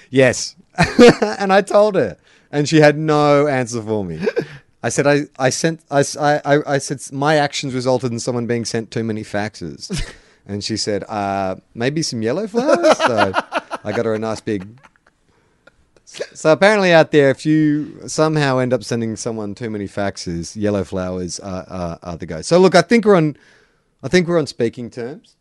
[0.10, 0.56] Yes.
[1.38, 2.18] and I told her,
[2.52, 4.20] and she had no answer for me.
[4.84, 8.66] I said, I, I sent, I, I- I said, my actions resulted in someone being
[8.66, 9.92] sent too many faxes.
[10.48, 12.98] And she said, uh, maybe some yellow flowers.
[12.98, 13.32] So
[13.86, 14.80] I got her a nice big.
[16.06, 20.84] So apparently, out there, if you somehow end up sending someone too many faxes, yellow
[20.84, 22.42] flowers are, are, are the go.
[22.42, 23.38] So look, I think we're on,
[24.04, 25.36] I think we're on speaking terms.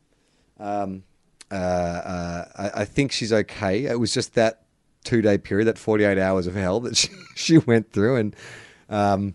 [0.60, 1.02] Um,
[1.50, 3.86] uh, uh, I, I think she's okay.
[3.86, 4.62] It was just that
[5.02, 8.16] two day period, that 48 hours of hell that she, she went through.
[8.16, 8.36] And
[8.88, 9.34] um,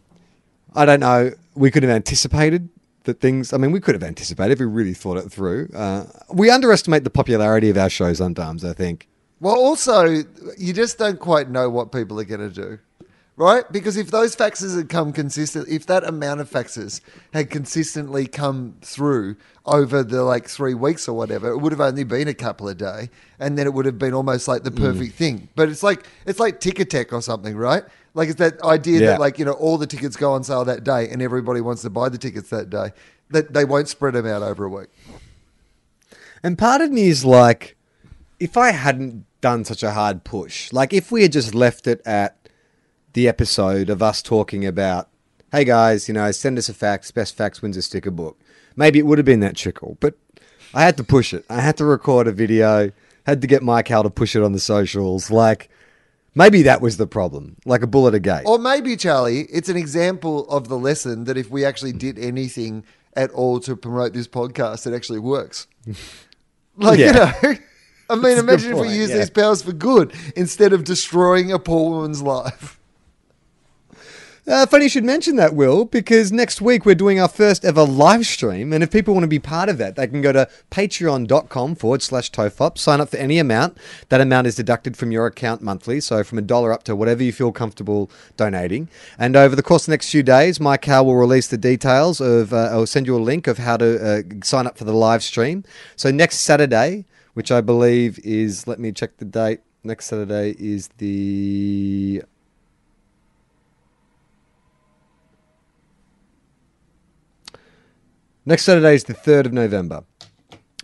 [0.76, 2.70] I don't know, we could have anticipated
[3.04, 3.54] that things.
[3.54, 5.70] I mean, we could have anticipated if we really thought it through.
[5.74, 8.64] Uh, we underestimate the popularity of our show sometimes.
[8.64, 9.08] I think.
[9.40, 10.24] Well, also,
[10.58, 12.80] you just don't quite know what people are going to do,
[13.36, 13.70] right?
[13.72, 17.02] Because if those faxes had come consistent, if that amount of faxes
[17.34, 22.06] had consistently come through over the like three weeks or whatever, it would have only
[22.06, 24.78] been a couple a day, and then it would have been almost like the mm.
[24.78, 25.50] perfect thing.
[25.56, 27.84] But it's like it's like Ticketek or something, right?
[28.14, 29.08] Like it's that idea Yeah.
[29.08, 31.82] that like you know all the tickets go on sale that day, and everybody wants
[31.82, 32.94] to buy the tickets that day.
[33.32, 34.88] That they won't spread them out over a week.
[36.44, 37.75] And part of me is like,
[38.40, 42.02] if I hadn't done such a hard push, like if we had just left it
[42.06, 42.38] at
[43.14, 45.10] the episode of us talking about,
[45.52, 48.40] hey guys, you know, send us a fax, best fax wins a sticker book,
[48.76, 49.98] maybe it would have been that trickle.
[50.00, 50.16] But
[50.74, 51.46] I had to push it.
[51.50, 52.92] I had to record a video,
[53.26, 55.32] had to get Mike Hal to push it on the socials.
[55.32, 55.70] Like,
[56.36, 58.44] maybe that was the problem, like a bullet a gate.
[58.46, 62.84] Or maybe, Charlie, it's an example of the lesson that if we actually did anything
[63.16, 65.68] at all to promote this podcast, it actually works.
[66.78, 67.32] Like, you know,
[68.10, 69.18] I mean, imagine if we use yeah.
[69.18, 72.80] these powers for good instead of destroying a poor woman's life.
[74.48, 77.82] Uh, funny you should mention that, Will, because next week we're doing our first ever
[77.82, 78.74] live stream.
[78.74, 82.04] And if people want to be part of that, they can go to patreon.com forward
[82.04, 83.76] slash tofop, sign up for any amount.
[84.10, 86.00] That amount is deducted from your account monthly.
[86.00, 88.88] So from a dollar up to whatever you feel comfortable donating.
[89.18, 92.22] And over the course of the next few days, my Howe will release the details
[92.22, 94.94] of, uh, I'll send you a link of how to uh, sign up for the
[94.94, 95.64] live stream.
[95.96, 99.60] So next Saturday, which I believe is, let me check the date.
[99.84, 102.24] Next Saturday is the
[108.46, 110.06] Next Saturday is the 3rd of November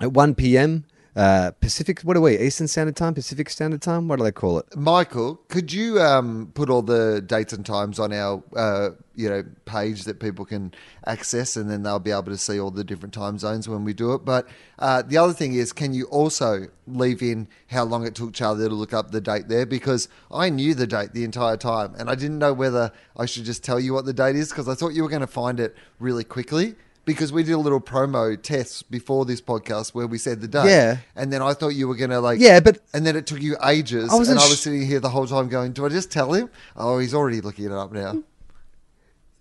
[0.02, 0.84] at 1 p.m.
[1.14, 2.38] Uh, Pacific, what are we?
[2.38, 3.14] Eastern Standard Time?
[3.14, 4.08] Pacific Standard Time?
[4.08, 4.76] What do they call it?
[4.78, 9.44] Michael, could you um, put all the dates and times on our uh, you know
[9.66, 10.74] page that people can
[11.06, 13.94] access, and then they'll be able to see all the different time zones when we
[13.94, 14.24] do it.
[14.24, 14.48] But
[14.80, 18.70] uh, the other thing is, can you also leave in how long it took Charlie
[18.70, 19.66] to look up the date there?
[19.66, 23.44] Because I knew the date the entire time, and I didn't know whether I should
[23.44, 25.60] just tell you what the date is because I thought you were going to find
[25.60, 26.76] it really quickly.
[27.04, 30.68] Because we did a little promo test before this podcast where we said the date,
[30.70, 30.98] Yeah.
[31.16, 33.42] and then I thought you were going to like, Yeah, but- and then it took
[33.42, 36.12] you ages, I and I was sitting here the whole time going, "Do I just
[36.12, 38.22] tell him?" Oh, he's already looking it up now.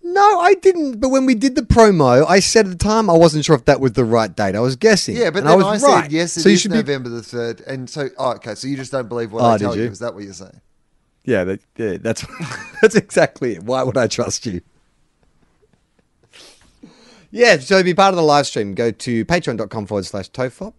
[0.03, 0.99] No, I didn't.
[0.99, 3.65] But when we did the promo, I said at the time I wasn't sure if
[3.65, 4.55] that was the right date.
[4.55, 5.15] I was guessing.
[5.15, 6.11] Yeah, but then I I, was said right.
[6.11, 6.77] yes, it so you is should be.
[6.77, 9.57] November the third, and so oh, okay, so you just don't believe what Oh, I
[9.59, 9.83] tell you.
[9.83, 9.89] you?
[9.91, 10.59] Is that what you're saying?
[11.23, 12.25] Yeah, that, yeah, that's
[12.81, 13.63] that's exactly it.
[13.63, 14.61] Why would I trust you?
[17.31, 20.73] Yeah, so be part of the live stream, go to patreon.com forward slash tofop.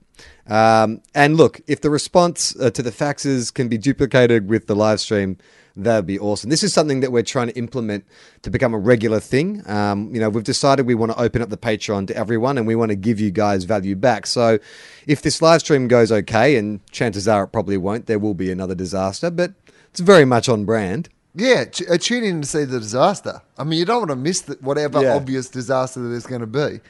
[0.46, 4.76] Um, and look, if the response uh, to the faxes can be duplicated with the
[4.76, 5.38] live stream,
[5.74, 6.50] that'd be awesome.
[6.50, 8.04] This is something that we're trying to implement
[8.42, 9.62] to become a regular thing.
[9.66, 12.66] Um, you know, we've decided we want to open up the Patreon to everyone and
[12.66, 14.26] we want to give you guys value back.
[14.26, 14.58] So
[15.06, 18.50] if this live stream goes okay, and chances are it probably won't, there will be
[18.50, 19.54] another disaster, but
[19.90, 21.08] it's very much on brand.
[21.34, 23.40] Yeah, t- uh, tune in to see the disaster.
[23.56, 25.14] I mean, you don't want to miss the, whatever Yeah.
[25.16, 26.80] obvious disaster that there's going to be.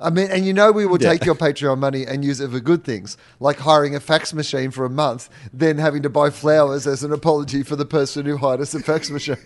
[0.00, 1.10] I mean, and you know we will Yeah.
[1.10, 4.70] take your Patreon money and use it for good things, like hiring a fax machine
[4.70, 8.36] for a month, then having to buy flowers as an apology for the person who
[8.36, 9.36] hired us a fax machine.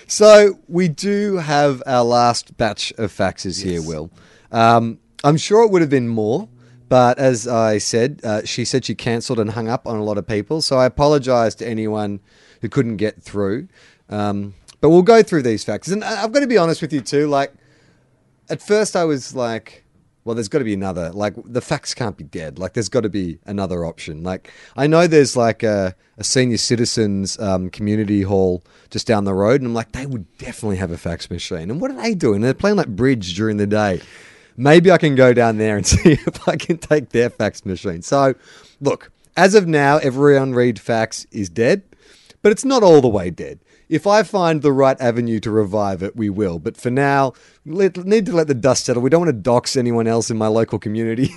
[0.07, 4.11] So we do have our last batch of faxes here, Will.
[4.53, 6.49] Um, I'm sure it would have been more,
[6.89, 10.19] but as I said, uh, she said she cancelled and hung up on a lot
[10.19, 10.63] of people.
[10.63, 12.21] So I apologise to anyone
[12.61, 13.69] who couldn't get through.
[14.09, 16.93] Um, but we'll go through these faxes, and I- I've got to be honest with
[16.93, 17.27] you too.
[17.27, 17.53] Like,
[18.51, 19.83] at first I was like,
[20.25, 21.11] well, there's got to be another.
[21.11, 22.59] Like, the fax can't be dead.
[22.59, 24.23] Like, there's got to be another option.
[24.23, 29.35] Like, I know there's like a, a senior citizens um, community hall just down the
[29.35, 31.71] road, and I'm like, they would definitely have a fax machine.
[31.71, 32.41] And what are they doing?
[32.41, 34.01] They're playing like bridge during the day.
[34.57, 38.03] Maybe I can go down there and see if I can take their fax machine.
[38.03, 38.35] So,
[38.81, 41.83] look, as of now, everyone read fax is dead,
[42.43, 43.59] but it's not all the way dead.
[43.89, 46.59] If I find the right avenue to revive it, we will.
[46.59, 49.03] But for now, need to let the dust settle.
[49.03, 51.31] We don't want to dox anyone else in my local community.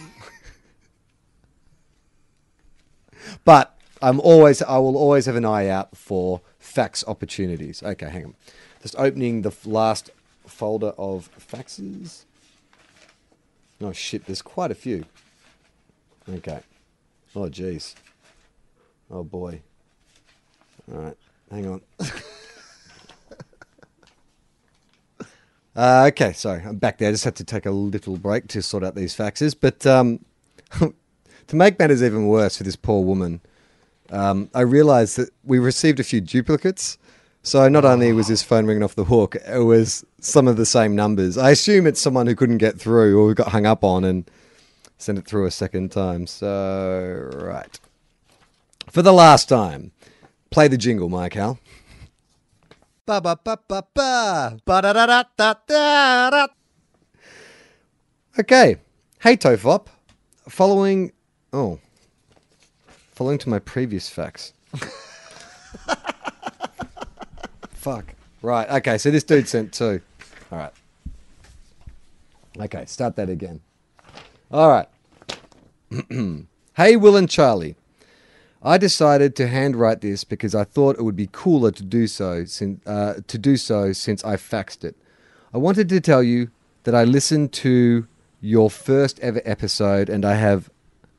[3.45, 7.84] but I'm always, I will always have an eye out for fax opportunities.
[7.84, 8.36] Okay, hang on.
[8.82, 10.12] Just opening the last
[10.45, 12.23] folder of faxes.
[13.82, 15.06] Oh shit, there's quite a few.
[16.30, 16.60] Okay.
[17.36, 17.96] Oh jeez.
[19.12, 19.62] Oh boy.
[20.92, 21.18] All right,
[21.52, 21.82] hang on.
[25.76, 27.10] uh, okay, sorry, I'm back there.
[27.10, 29.56] I just had to take a little break to sort out these faxes.
[29.60, 30.24] But um,
[30.80, 33.42] to make matters even worse for this poor woman,
[34.10, 36.98] um, I realised that we received a few duplicates.
[37.47, 40.65] So not only was his phone ringing off the hook, it was some of the
[40.65, 41.38] same numbers.
[41.38, 44.29] I assume it's someone who couldn't get through or got hung up on and
[44.97, 46.27] sent it through a second time.
[46.27, 47.79] So right.
[48.91, 49.93] For the last time,
[50.49, 51.57] play the jingle, Mike Hal.
[53.05, 56.47] Ba ba ba ba ba ba da da da da da da.
[58.38, 58.75] Okay.
[59.21, 59.88] Hey Tofop.
[60.49, 61.13] Following
[61.53, 61.79] oh.
[63.13, 64.51] Following to my previous fax.
[67.88, 68.15] Fuck.
[68.41, 68.69] Right.
[68.69, 68.97] Okay.
[68.97, 70.02] So this dude sent two.
[70.52, 70.73] All right.
[72.60, 72.84] Okay.
[72.86, 73.62] Start that again.
[74.52, 74.88] All right.
[76.76, 77.78] hey, Wil and Charlie.
[78.62, 82.43] I decided to handwrite this because I thought it would be cooler to do so
[82.43, 84.97] since uh, to do so since I faxed it.
[85.54, 86.52] I wanted to tell you
[86.84, 88.06] that I listened to
[88.41, 90.69] your first ever episode and I have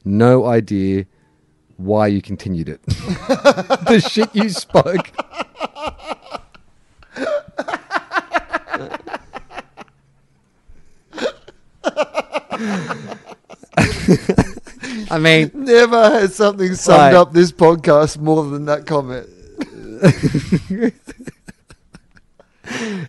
[0.05, 1.07] no idea
[1.79, 2.83] why you continued it.
[2.87, 5.13] the shit you spoke.
[15.11, 17.15] I mean, Never has something summed Right.
[17.15, 19.29] up this podcast more than that comment.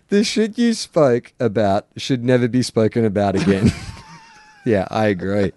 [0.08, 3.70] the shit you spoke about should never be spoken about again.
[4.64, 5.52] yeah, I agree.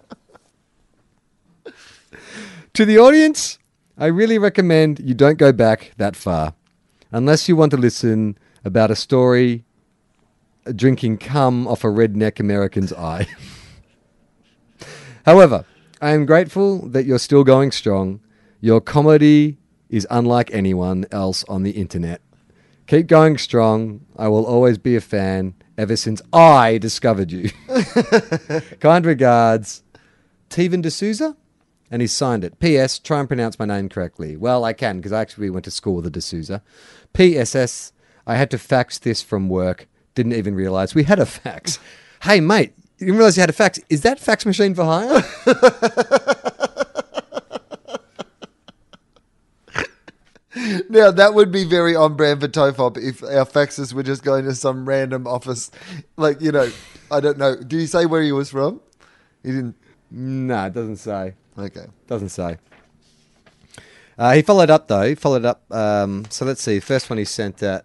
[2.74, 3.58] to the audience,
[3.96, 6.54] I really recommend you don't go back that far
[7.12, 9.64] unless you want to listen about a story
[10.74, 13.26] drinking cum off a redneck American's eye.
[15.24, 15.64] However,
[16.00, 18.20] I am grateful that you're still going strong.
[18.60, 19.58] Your comedy
[19.88, 22.20] is unlike anyone else on the internet.
[22.86, 24.04] Keep going strong.
[24.16, 27.50] I will always be a fan ever since I discovered you.
[28.80, 29.82] kind regards,
[30.50, 31.36] Teven D'Souza?
[31.90, 32.58] And he signed it.
[32.58, 32.98] P.S.
[32.98, 34.36] Try and pronounce my name correctly.
[34.36, 36.62] Well, I can because I actually went to school with a D'Souza.
[37.12, 37.92] P.S.S.
[38.26, 39.88] I had to fax this from work.
[40.14, 41.78] Didn't even realize we had a fax.
[42.22, 43.80] hey, mate, you didn't realize you had a fax.
[43.88, 45.22] Is that fax machine for hire?
[50.88, 54.44] Now that would be very on brand for Tofop if our faxes were just going
[54.44, 55.70] to some random office,
[56.16, 56.70] like you know,
[57.10, 57.56] I don't know.
[57.56, 58.80] Did he say where he was from?
[59.42, 59.76] He didn't.
[60.10, 61.34] no, it doesn't say.
[61.58, 61.86] Okay.
[62.06, 62.58] Doesn't say.
[64.16, 65.02] Uh, he followed up though.
[65.02, 65.64] He followed up.
[65.72, 66.80] Um, so let's see.
[66.80, 67.84] First one he sent at.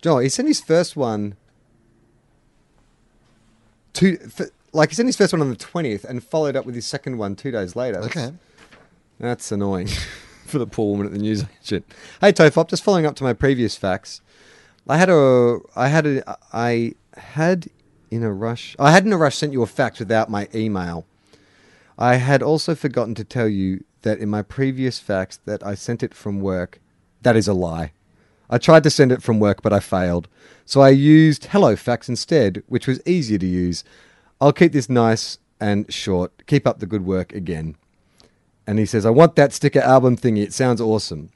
[0.00, 1.36] Joe, he sent his first one.
[3.92, 4.18] Two,
[4.72, 7.18] like he sent his first one on the twentieth, and followed up with his second
[7.18, 7.98] one two days later.
[8.00, 8.32] Okay.
[9.18, 9.88] That's annoying
[10.46, 11.84] for the poor woman at the news agent.
[12.20, 14.20] Hey Tofop, just following up to my previous facts.
[14.88, 17.68] I had a, I had a, I had
[18.10, 18.74] in a rush.
[18.78, 21.06] I had in a rush sent you a fact without my email.
[21.98, 26.02] I had also forgotten to tell you that in my previous fax that I sent
[26.02, 26.80] it from work.
[27.22, 27.92] That is a lie.
[28.50, 30.28] I tried to send it from work, but I failed.
[30.64, 33.84] So I used HelloFax instead, which was easier to use.
[34.40, 36.46] I'll keep this nice and short.
[36.46, 37.76] Keep up the good work again.
[38.66, 40.42] And he says, I want that sticker album thingy.
[40.42, 41.30] It sounds awesome.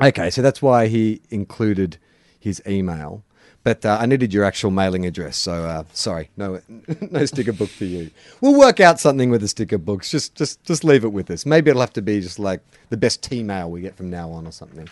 [0.00, 1.98] Okay, so that's why he included
[2.38, 3.22] his email.
[3.62, 6.62] But uh, I needed your actual mailing address, so uh, sorry, no,
[7.10, 8.10] no sticker book for you.
[8.40, 10.10] We'll work out something with the sticker books.
[10.10, 11.44] Just, just, just leave it with us.
[11.44, 14.30] Maybe it'll have to be just like the best T mail we get from now
[14.30, 14.88] on or something.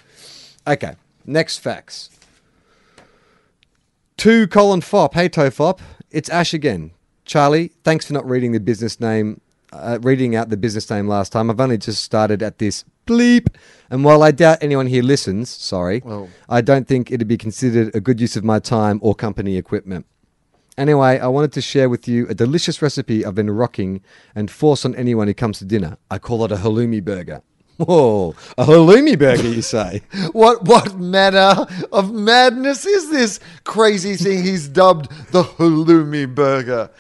[0.66, 0.96] Okay,
[1.28, 2.10] next facts.
[4.18, 5.14] To Colin Fop.
[5.14, 5.78] Hey, Tofop.
[6.10, 6.90] It's Ash again.
[7.24, 9.40] Charlie, thanks for not reading the business name,
[9.72, 11.50] uh, reading out the business name last time.
[11.50, 13.54] I've only just started at this bleep.
[13.90, 16.02] And while I doubt anyone here listens, sorry,
[16.48, 20.06] I don't think it'd be considered a good use of my time or company equipment.
[20.78, 24.00] Anyway, I wanted to share with you a delicious recipe I've been rocking
[24.34, 25.98] and force on anyone who comes to dinner.
[26.10, 27.42] I call it a halloumi burger.
[27.78, 30.02] Whoa, a halloumi burger, you say?
[30.32, 36.90] What what manner of madness is this crazy thing he's dubbed the halloumi burger?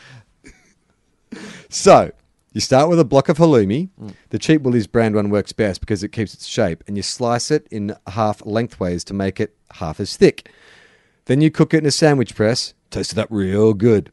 [1.68, 2.12] So,
[2.52, 3.88] you start with a block of halloumi.
[4.30, 7.50] The cheap Woolies brand one works best because it keeps its shape, and you slice
[7.50, 10.48] it in half lengthways to make it half as thick.
[11.24, 14.12] Then you cook it in a sandwich press, toast it up real good.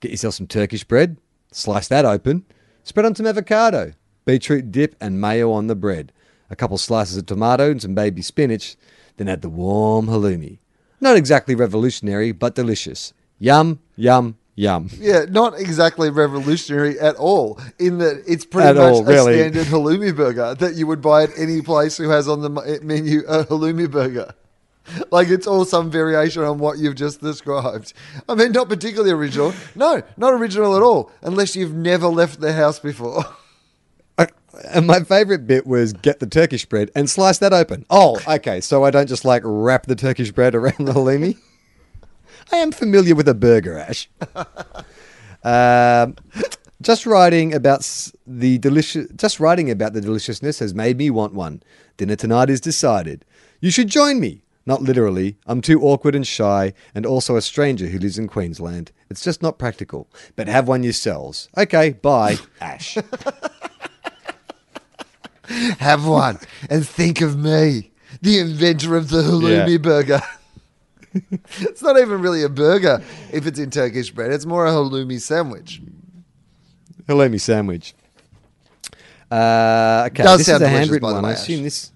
[0.00, 1.18] Get yourself some Turkish bread,
[1.52, 2.46] slice that open,
[2.84, 3.92] spread on some avocado,
[4.26, 6.12] beetroot dip, and mayo on the bread.
[6.50, 8.76] A couple slices of tomato and some baby spinach,
[9.16, 10.58] then add the warm halloumi.
[11.00, 13.12] Not exactly revolutionary, but delicious.
[13.38, 14.90] Yum, yum, yum.
[14.98, 17.60] Yeah, not exactly revolutionary at all.
[17.78, 19.34] In that it's pretty At much all, a really.
[19.34, 22.78] standard halloumi burger that you would buy at any place who has on the eh,
[22.82, 24.34] menu a halloumi burger.
[25.10, 27.92] Like it's all some variation on what you've just described.
[28.28, 29.52] I mean, not particularly original.
[29.74, 33.24] No, not original at all, unless you've never left the house before.
[34.76, 37.86] And my favorite bit was get the Turkish bread and slice that open.
[37.88, 38.60] Oh, okay.
[38.60, 41.38] So I don't just like wrap the Turkish bread around the halloumi.
[42.52, 44.08] I am familiar with a burger, Ash.
[45.44, 46.16] Um,
[46.82, 51.62] just writing about the delicious, just writing about the deliciousness has made me want one.
[51.96, 53.24] Dinner tonight is decided.
[53.60, 54.42] You should join me.
[54.66, 55.36] Not literally.
[55.46, 58.90] I'm too awkward and shy, and also a stranger who lives in Queensland.
[59.08, 60.08] It's just not practical.
[60.34, 61.48] But have one yourselves.
[61.56, 62.98] Okay, bye, Ash.
[65.78, 66.38] Have one
[66.70, 67.92] and think of me,
[68.22, 69.78] the inventor of the halloumi Yeah.
[69.78, 70.22] burger.
[71.60, 74.32] it's not even really a burger if it's in Turkish bread.
[74.32, 75.80] It's more a halloumi sandwich.
[77.08, 77.94] halloumi sandwich.
[79.30, 81.24] Uh, okay, Does this sound is a handwritten by the one.
[81.24, 81.90] I assume this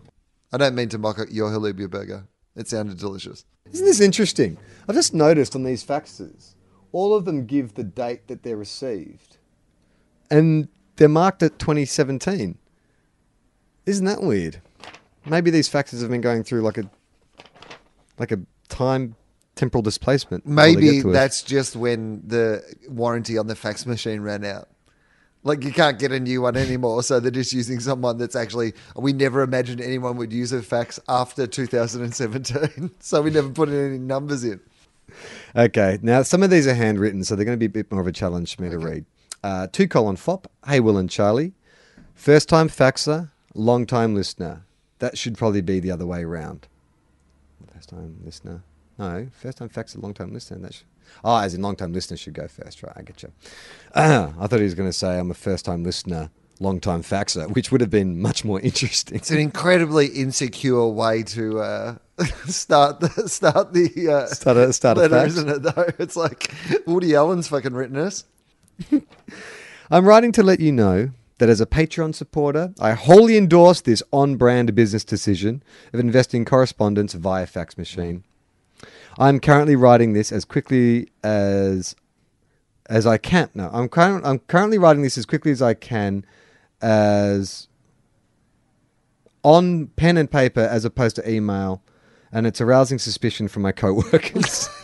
[0.52, 2.24] I don't mean to mock your halloumi burger.
[2.56, 3.44] It sounded delicious.
[3.72, 4.56] isn't this interesting.
[4.88, 6.54] I've just noticed on these faxes,
[6.92, 9.36] all of them give the date that they're received,
[10.30, 12.58] and they're marked at 2017.
[13.86, 14.60] Isn't that weird?
[15.26, 16.90] Maybe these faxes have been going through like a
[18.18, 19.16] like a time
[19.54, 20.46] temporal displacement.
[20.46, 24.68] Maybe to that's just when the warranty on the fax machine ran out.
[25.42, 28.74] Like you can't get a new one anymore, so they're just using someone that's actually.
[28.94, 33.98] We never imagined anyone would use a fax after 2017, so we never put any
[33.98, 34.60] numbers in.
[35.56, 38.00] Okay, now some of these are handwritten, so they're going to be a bit more
[38.00, 39.06] of a challenge for me to read.
[39.42, 40.46] Uh, two colon fop.
[40.66, 41.54] Hey, Wil and Charlie.
[42.14, 44.64] First time faxer, long time listener.
[44.98, 46.66] That should probably be the other way around.
[47.74, 48.62] First time listener.
[48.98, 50.58] No, first time faxer, long time listener.
[50.58, 50.86] That should,
[51.24, 52.92] oh, as in long time listener should go first, right?
[52.96, 53.32] I get you.
[53.94, 57.50] I thought he was going to say I'm a first time listener, long time faxer,
[57.54, 59.16] which would have been much more interesting.
[59.16, 61.94] It's an incredibly insecure way to uh,
[62.46, 65.32] start the start the uh, Start a- start a letter, fax.
[65.36, 65.62] isn't it?
[65.62, 66.52] Though it's like
[66.86, 68.24] Woody Allen's fucking written us.
[69.90, 71.10] I'm writing to let you know
[71.40, 76.44] that as a Patreon supporter, I wholly endorse this on brand business decision of investing
[76.44, 78.24] correspondence via fax machine.
[79.18, 81.96] I'm currently writing this as quickly as
[82.90, 83.48] as I can.
[83.54, 86.26] No, I'm current, I'm currently writing this as quickly as I can
[86.82, 87.68] as
[89.42, 91.82] on pen and paper as opposed to email,
[92.30, 94.68] and it's arousing suspicion from my coworkers.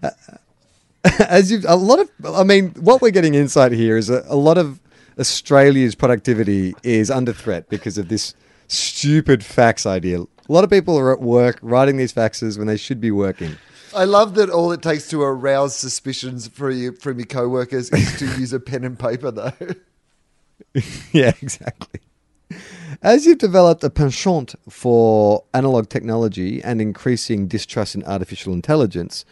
[0.00, 4.08] Uh, uh, as you a lot of i mean what we're getting insight here is
[4.08, 4.78] a, a lot of
[5.18, 8.34] australia's productivity is under threat because of this
[8.68, 10.20] stupid fax idea.
[10.20, 13.56] A lot of people are at work writing these faxes when they should be working.
[13.94, 18.18] I love that all it takes to arouse suspicions for you from your co-workers is
[18.18, 19.52] to use a pen and paper, though.
[21.12, 22.00] yeah exactly.
[23.02, 29.24] As you've developed a penchant for analog technology and increasing distrust in artificial intelligence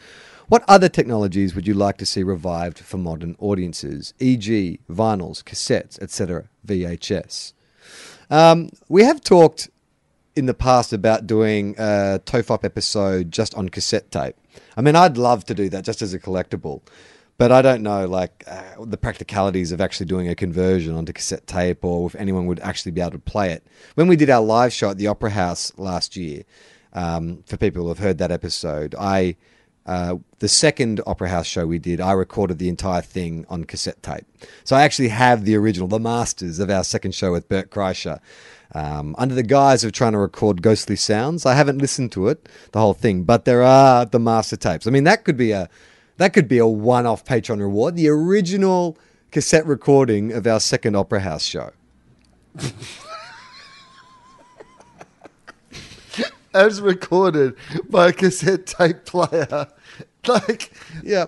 [0.49, 6.01] what other technologies would you like to see revived for modern audiences e.g vinyls cassettes
[6.01, 7.53] etc vhs
[8.31, 9.71] Um, we have talked
[10.35, 14.37] in the past about doing a Tofop episode just on cassette tape.
[14.77, 16.83] I mean, I'd love to do that just as a collectible,
[17.39, 21.47] but I don't know like uh, the practicalities of actually doing a conversion onto cassette
[21.47, 23.67] tape or if anyone would actually be able to play it.
[23.95, 26.45] When we did our live show at the Opera House last year,
[26.93, 29.37] um, for people who have heard that episode, I
[29.87, 34.03] uh, the second Opera House show we did, I recorded the entire thing on cassette
[34.03, 34.27] tape.
[34.65, 38.21] So I actually have the original, the masters of our second show with Bert Kreischer.
[38.75, 42.49] Um, under the guise of trying to record ghostly sounds, I haven't listened to it,
[42.73, 44.89] the whole thing, but there are the master tapes.
[44.89, 45.71] I mean, that could be a
[46.17, 47.95] that could be a one-off Patreon reward.
[47.95, 48.99] The original
[49.31, 51.73] cassette recording of our second Opera House show.
[56.55, 57.55] As recorded
[57.91, 59.69] by a cassette tape player.
[60.49, 60.71] Like,
[61.03, 61.27] Yeah.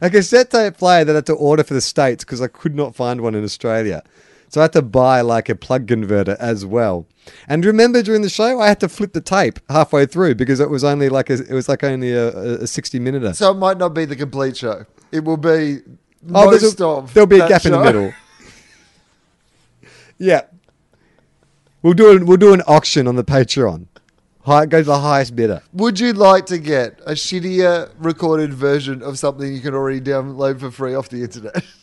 [0.00, 2.74] a cassette tape player that I had to order for the States because I could
[2.74, 4.02] not find one in Australia.
[4.48, 7.06] So I had to buy like a plug converter as well.
[7.46, 10.70] And remember during the show, I had to flip the tape halfway through because it
[10.70, 12.28] was only like a, it was like only a,
[12.62, 13.36] a 60 minute.
[13.36, 14.86] so it might not be the complete show.
[15.12, 15.80] It will be
[16.34, 17.14] Oh, most of.
[17.14, 18.12] there'll be a gap in the middle.
[20.18, 20.42] yeah.
[21.82, 23.86] We'll do an, we'll do an auction on the Patreon.
[24.44, 25.62] High, go to the highest bidder.
[25.74, 30.60] Would you like to get a shittier recorded version of something you can already download
[30.60, 31.62] for free off the internet?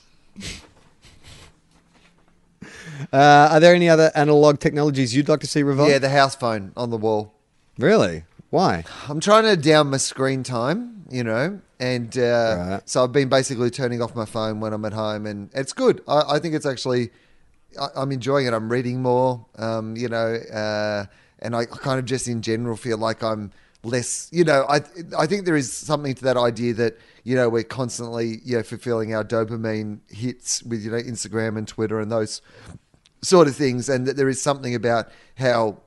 [3.13, 5.89] Uh, are there any other analog technologies you'd like to see revived?
[5.91, 7.31] yeah, the house phone on the wall.
[7.77, 8.23] Really?
[8.49, 8.83] Why?
[9.07, 12.21] I'm trying to down my screen time, you know, and uh,
[12.57, 12.81] Right.
[12.89, 16.01] so I've been basically turning off my phone when I'm at home, and it's good.
[16.07, 17.11] I, I think it's actually,
[17.79, 18.53] I, I'm enjoying it.
[18.53, 21.05] I'm reading more, um, you know, uh,
[21.39, 23.51] and I kind of just in general feel like I'm
[23.83, 24.29] less.
[24.31, 24.81] You know, I
[25.17, 28.63] I think there is something to that idea that you know we're constantly you know
[28.63, 32.41] fulfilling our dopamine hits with you know Instagram and Twitter and those
[33.21, 35.77] sort of things, and that there is something about how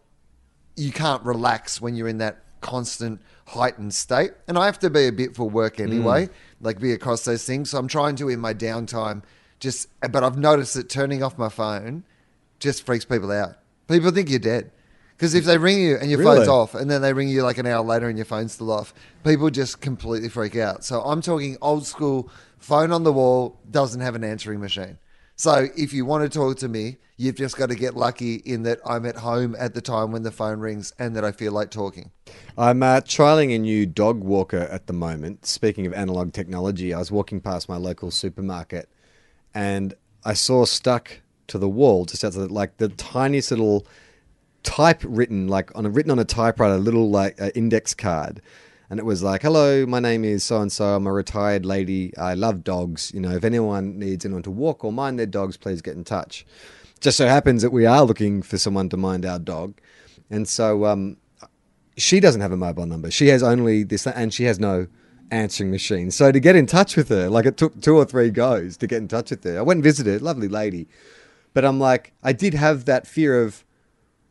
[0.77, 4.33] you can't relax when you're in that constant heightened state.
[4.47, 5.85] And I have to be a bit for work mm.
[5.85, 6.29] anyway,
[6.61, 7.71] like be across those things.
[7.71, 9.23] So I'm trying to in my downtime
[9.59, 12.05] just, but I've noticed that turning off my phone
[12.59, 13.57] just freaks people out.
[13.89, 14.71] People think you're dead.
[15.21, 16.37] Because if they ring you and your Really?
[16.39, 18.73] phone's off, and then they ring you like an hour later and your phone's still
[18.73, 20.83] off, people just completely freak out.
[20.83, 24.97] So I'm talking old school, phone on the wall, doesn't have an answering machine.
[25.37, 28.63] So if you want to talk to me, you've just got to get lucky in
[28.63, 31.53] that I'm at home at the time when the phone rings and that I feel
[31.53, 32.13] like talking.
[32.57, 35.45] I'm uh, trialing a new dog walker at the moment.
[35.45, 38.89] Speaking of analog technology, I was walking past my local supermarket
[39.53, 39.93] and
[40.25, 43.87] I saw stuck to the wall just outside, like the tiniest little
[44.63, 48.41] type written, like on a written on a typewriter, little like uh, index card.
[48.89, 50.97] And it was like, hello, my name is so and so.
[50.97, 52.17] I'm a retired lady.
[52.17, 53.13] I love dogs.
[53.15, 56.03] You know, if anyone needs anyone to walk or mind their dogs, please get in
[56.03, 56.45] touch.
[57.01, 59.81] Just so happens that we are looking for someone to mind our dog.
[60.29, 61.19] And so um,
[61.97, 63.13] she doesn't have a mobile number.
[63.13, 64.89] She has only this, and she has no
[65.31, 66.11] answering machine.
[66.11, 68.87] So to get in touch with her, like it took two or three goes to
[68.87, 69.59] get in touch with her.
[69.59, 70.89] I went and visited, lovely lady,
[71.55, 73.65] but I'm like, I did have that fear of,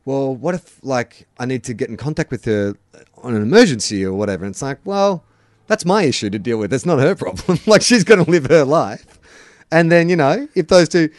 [0.10, 2.74] well, what if like I need to get in contact with her
[3.22, 4.44] on an emergency or whatever?
[4.44, 5.24] And it's like, well,
[5.68, 6.74] that's my issue to deal with.
[6.74, 7.60] It's not her problem.
[7.68, 9.20] like she's going to live her life,
[9.72, 11.10] and then you know, if those two.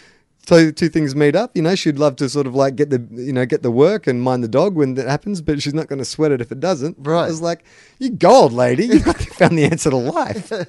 [0.47, 1.77] So two things meet up, you know.
[1.77, 4.43] She'd love to sort of like get the, you know, get the work and mind
[4.43, 6.97] the dog when that happens, but she's not going to sweat it if it doesn't.
[6.99, 7.27] Right.
[7.27, 7.63] I was like,
[8.01, 8.99] "You gold lady, you
[9.39, 10.51] found the answer to life."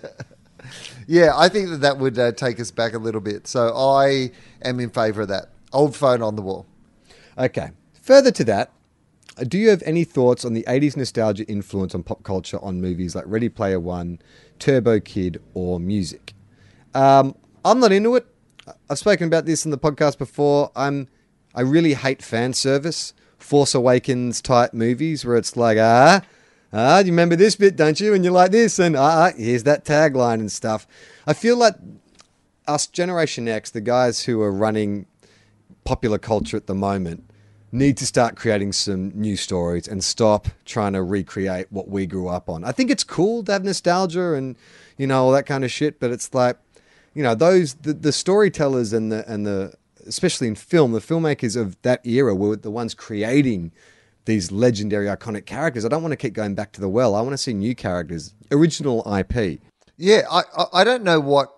[1.07, 3.45] Yeah, I think that that would uh, take us back a little bit.
[3.45, 5.49] So I am in favour of that.
[5.74, 6.67] Old phone on the wall.
[7.38, 7.72] Okay.
[8.01, 8.71] Further to that,
[9.47, 13.15] do you have any thoughts on the 80s nostalgia influence on pop culture on movies
[13.15, 14.19] like Ready Player One,
[14.57, 16.33] Turbo Kid, or music?
[16.95, 18.25] Um, I'm not into it.
[18.89, 20.71] I've spoken about this in the podcast before.
[20.75, 21.09] I'm,
[21.53, 26.21] I really hate fan service, Force Awakens type movies where it's like, ah,
[26.73, 28.15] ah, you remember this bit, don't you?
[28.15, 30.87] And you're like this, and ah, here's that tagline and stuff.
[31.27, 31.75] I feel like
[32.67, 35.05] us Generation X, the guys who are running
[35.83, 37.30] popular culture at the moment
[37.72, 42.28] need to start creating some new stories and stop trying to recreate what we grew
[42.28, 42.63] up on.
[42.63, 44.55] I think it's cool to have nostalgia and
[44.97, 46.57] you know all that kind of shit, but it's like
[47.13, 49.74] you know those the, the storytellers and the and the
[50.07, 53.72] especially in film, the filmmakers of that era were the ones creating
[54.26, 55.86] these legendary iconic characters.
[55.86, 57.15] I don't want to keep going back to the well.
[57.15, 59.59] I want to see new characters, original IP.
[59.97, 60.43] Yeah, I,
[60.74, 61.53] I don't know what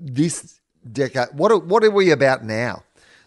[0.00, 1.28] this decade.
[1.32, 2.82] What are, what are we about now?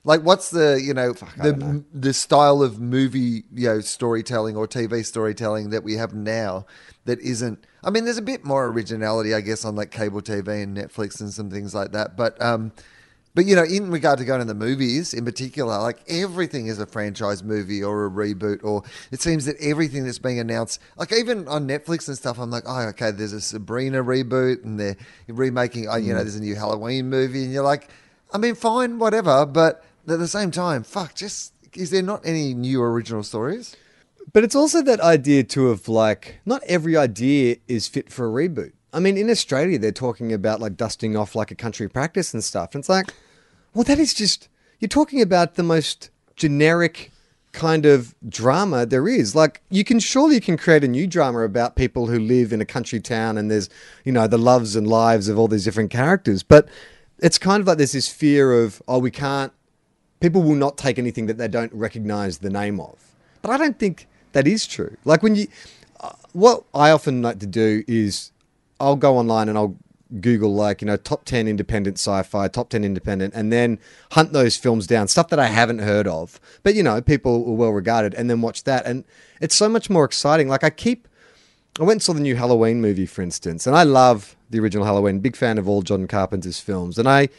[0.05, 5.03] Like, what's the you know the the style of movie you know storytelling or TV
[5.03, 6.65] storytelling that we have now
[7.05, 7.65] that isn't?
[7.83, 11.19] I mean, there's a bit more originality, I guess, on like cable TV and Netflix
[11.19, 12.15] and some things like that.
[12.15, 12.71] But um,
[13.35, 16.79] but you know, in regard to going to the movies in particular, like everything is
[16.79, 21.11] a franchise movie or a reboot, or it seems that everything that's being announced, like
[21.11, 24.95] even on Netflix and stuff, I'm like, oh, okay, there's a Sabrina reboot, and they're
[25.27, 27.89] remaking, oh, you know, there's a new Halloween movie, and you're like,
[28.33, 32.53] I mean, fine, whatever, but at the same time, fuck, just is there not any
[32.53, 33.75] new original stories?
[34.33, 38.47] But it's also that idea too of like not every idea is fit for a
[38.47, 38.73] reboot.
[38.93, 42.43] I mean, in Australia, they're talking about like dusting off like a country practice and
[42.43, 42.73] stuff.
[42.73, 43.13] And it's like,
[43.73, 44.47] well, that is just
[44.79, 47.11] you're talking about the most generic
[47.51, 49.35] kind of drama there is.
[49.35, 52.61] Like you can surely you can create a new drama about people who live in
[52.61, 53.69] a country town and there's
[54.03, 56.43] you know the loves and lives of all these different characters.
[56.43, 56.67] But
[57.19, 59.53] it's kind of like there's this fear of oh we can't
[60.19, 62.95] people will not take anything that they don't recognize the name of.
[63.41, 64.97] But I don't think that is true.
[65.05, 65.47] Like when you,
[65.99, 68.31] uh, what I often like to do is
[68.79, 69.77] I'll go online and I'll
[70.21, 73.79] Google like, you know, top 10 independent sci fi, top 10 independent, and then
[74.11, 76.39] hunt those films down, stuff that I haven't heard of.
[76.63, 78.85] But, you know, people are well regarded, and then watch that.
[78.85, 79.03] And
[79.41, 80.47] it's so much more exciting.
[80.47, 81.07] Like I keep,
[81.79, 84.85] I went and saw the new Halloween movie, for instance, and I love the original
[84.85, 85.19] Halloween.
[85.19, 87.29] Big fan of all John Carpenter's films, and I.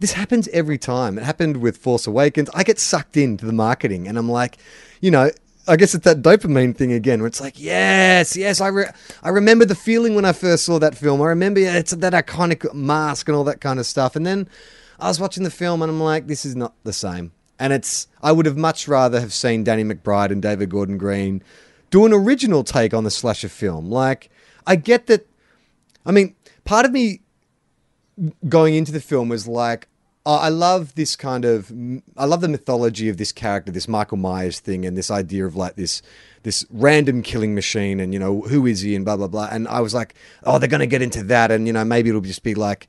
[0.00, 1.18] This happens every time.
[1.18, 2.50] It happened with Force Awakens.
[2.54, 4.58] I get sucked into the marketing, and I'm like,
[5.00, 5.30] you know,
[5.66, 8.90] I guess it's that dopamine thing again, where it's like, yes, yes, I re-
[9.22, 11.20] I remember the feeling when I first saw that film.
[11.20, 14.16] I remember it's that iconic mask and all that kind of stuff.
[14.16, 14.48] And then
[14.98, 17.32] I was watching the film, and I'm like, this is not the same.
[17.58, 21.42] And it's I would have much rather have seen Danny McBride and David Gordon Green
[21.90, 23.90] do an original take on the slasher film.
[23.90, 24.30] Like,
[24.66, 25.26] I get that.
[26.06, 26.34] I mean,
[26.64, 27.20] part of me
[28.48, 29.88] going into the film was like,
[30.26, 31.72] Oh, I love this kind of.
[32.14, 35.56] I love the mythology of this character, this Michael Myers thing, and this idea of
[35.56, 36.02] like this
[36.42, 39.48] this random killing machine, and you know who is he, and blah blah blah.
[39.50, 40.14] And I was like,
[40.44, 42.88] oh, they're going to get into that, and you know maybe it'll just be like,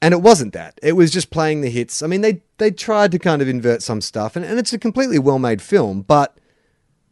[0.00, 0.78] and it wasn't that.
[0.82, 2.02] It was just playing the hits.
[2.02, 4.78] I mean, they they tried to kind of invert some stuff, and, and it's a
[4.78, 6.38] completely well made film, but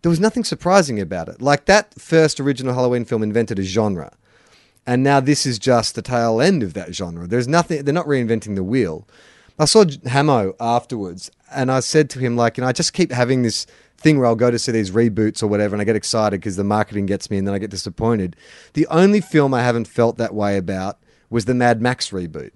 [0.01, 1.43] there was nothing surprising about it.
[1.43, 4.16] Like that first original Halloween film invented a genre.
[4.87, 7.26] And now this is just the tail end of that genre.
[7.26, 9.09] There's nothing, they're not reinventing the wheel.
[9.59, 13.12] I saw Hamo afterwards and I said to him, like, you know, I just keep
[13.12, 13.66] having this
[13.97, 16.57] thing where I'll go to see these reboots or whatever and I get excited because
[16.57, 18.37] the marketing gets me and then I get disappointed.
[18.74, 20.99] The only film I haven't felt that way about
[21.30, 22.51] was the Mad Max reboot.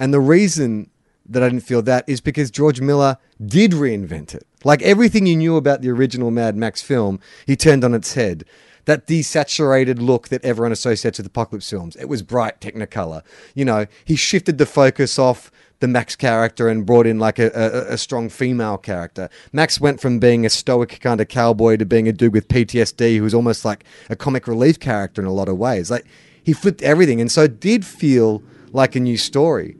[0.00, 0.90] And the reason
[1.28, 4.46] that I didn't feel that is because George Miller did reinvent it.
[4.64, 8.44] Like everything you knew about the original Mad Max film, he turned on its head.
[8.88, 11.94] That desaturated look that everyone associates with apocalypse films.
[11.96, 13.22] It was bright technicolor.
[13.54, 17.50] You know, he shifted the focus off the Max character and brought in like a,
[17.54, 19.28] a, a strong female character.
[19.52, 23.18] Max went from being a stoic kind of cowboy to being a dude with PTSD
[23.18, 25.90] who was almost like a comic relief character in a lot of ways.
[25.90, 26.06] Like
[26.42, 29.76] he flipped everything, and so it did feel like a new story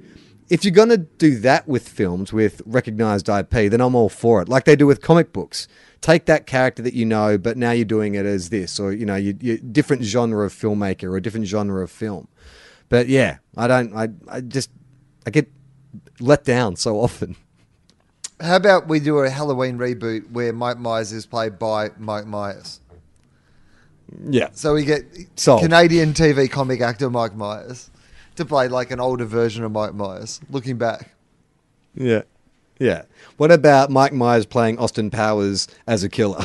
[0.48, 4.40] if you're going to do that with films with recognized IP, then I'm all for
[4.42, 4.48] it.
[4.48, 5.68] Like they do with comic books.
[6.00, 9.04] Take that character that you know, but now you're doing it as this, or you
[9.04, 12.28] know, you, you different genre of filmmaker or a different genre of film.
[12.88, 13.94] But yeah, I don't.
[13.94, 14.70] I I just
[15.26, 15.50] I get
[16.20, 17.36] let down so often.
[18.40, 22.80] How about we do a Halloween reboot where Mike Myers is played by Mike Myers?
[24.24, 24.50] Yeah.
[24.52, 25.62] So we get Sold.
[25.62, 27.90] Canadian TV comic actor Mike Myers
[28.38, 30.40] to play like an older version of Mike Myers.
[30.50, 31.10] Looking back,
[31.94, 32.22] Yeah.
[32.80, 33.02] Yeah.
[33.36, 36.40] What about Mike Myers playing Austin Powers as a killer?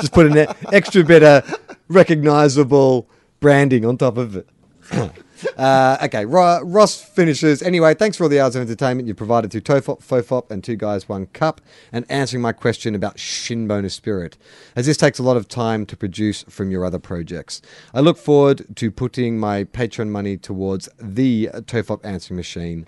[0.00, 1.54] Just put an extra bit of
[1.88, 3.08] recognizable
[3.40, 4.48] branding on top of it.
[5.56, 7.62] uh, okay, Ro- Ross finishes.
[7.62, 10.76] Anyway, thanks for all the hours of entertainment you provided to Tofop, Fofop, and Two
[10.76, 11.60] Guys, One Cup,
[11.92, 14.36] and answering my question about Shinbone of Spirit,
[14.76, 17.60] as this takes a lot of time to produce from your other projects.
[17.92, 22.86] I look forward to putting my Patreon money towards the Tofop answering machine.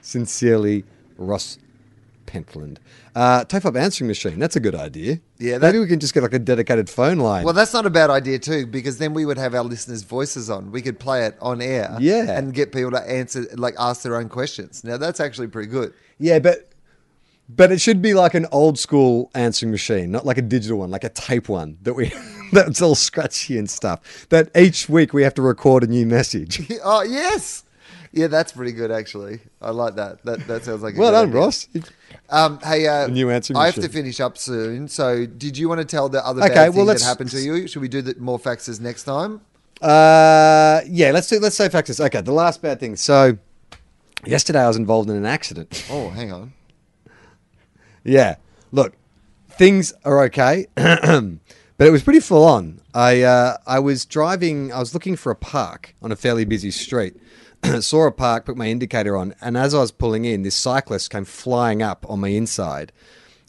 [0.00, 0.84] Sincerely,
[1.16, 1.58] Ross
[2.34, 2.80] Pentland.
[3.14, 4.38] Uh, Tofop answering machine.
[4.40, 5.20] That's a good idea.
[5.38, 7.44] Yeah, that- maybe we can just get like a dedicated phone line.
[7.44, 10.50] well, that's not a bad idea too, because then we would have our listeners' voices
[10.50, 10.72] on.
[10.72, 12.36] We could play it on air, Yeah.
[12.36, 14.82] and get people to answer, like ask their own questions.
[14.82, 15.92] Now that's actually pretty good.
[16.18, 16.70] yeah, but
[17.48, 20.90] but it should be like an old school answering machine, not like a digital one,
[20.90, 22.10] like a tape one that we
[22.52, 24.26] that's all scratchy and stuff.
[24.30, 26.62] That each week we have to record a new message.
[26.84, 27.63] oh yes,
[28.14, 29.40] yeah, that's pretty good actually.
[29.60, 30.24] I like that.
[30.24, 31.40] That that sounds like a well done, idea.
[31.40, 31.68] Ross.
[32.30, 34.86] Um, hey, uh, new answering I have to finish up soon.
[34.88, 37.40] So, did you want to tell the other Okay, bad well, thing that happened to
[37.40, 37.66] you?
[37.66, 39.40] Should we do the more faxes next time?
[39.82, 42.00] Uh, yeah, let's do let's say factors.
[42.00, 42.94] Okay, the last bad thing.
[42.94, 43.36] So
[44.24, 45.84] yesterday I was involved in an accident.
[45.90, 46.52] Oh, hang on.
[48.04, 48.36] Yeah.
[48.70, 48.94] Look,
[49.48, 51.38] things are okay, but
[51.78, 52.80] it was pretty full on.
[52.94, 54.72] I uh, I was driving.
[54.72, 57.16] I was looking for a park on a fairly busy street.
[57.80, 61.10] Saw a park, put my indicator on, and as I was pulling in, this cyclist
[61.10, 62.92] came flying up on my inside.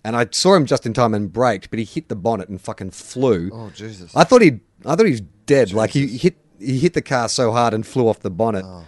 [0.04, 2.62] And I saw him just in time and braked, but he hit the bonnet and
[2.62, 3.50] fucking flew.
[3.52, 4.16] Oh, Jesus.
[4.16, 5.74] I thought he, I thought he was dead.
[5.74, 8.66] Like he hit, he hit the car so hard and flew off the bonnet.
[8.68, 8.86] Oh.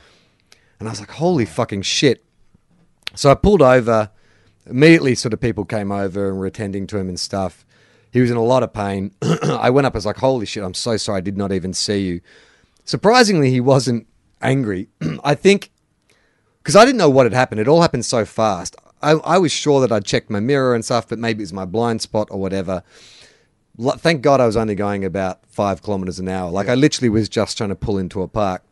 [0.80, 2.23] And I was like, holy fucking shit.
[3.15, 4.11] So I pulled over.
[4.67, 7.65] Immediately, sort of people came over and were attending to him and stuff.
[8.11, 9.11] He was in a lot of pain.
[9.41, 9.95] I went up.
[9.95, 11.17] I was like, holy shit, I'm so sorry.
[11.17, 12.21] I did not even see you.
[12.86, 14.05] Surprisingly, he wasn't
[14.41, 14.89] angry.
[15.23, 15.71] I think
[16.67, 17.61] because I didn't know what had happened.
[17.61, 18.75] It all happened so fast.
[19.01, 21.53] I, I was sure that I'd checked my mirror and stuff, but maybe it was
[21.53, 22.83] my blind spot or whatever.
[23.79, 26.49] Thank God I was only going about five kilometers an hour.
[26.51, 28.63] Like I literally was just trying to pull into a park.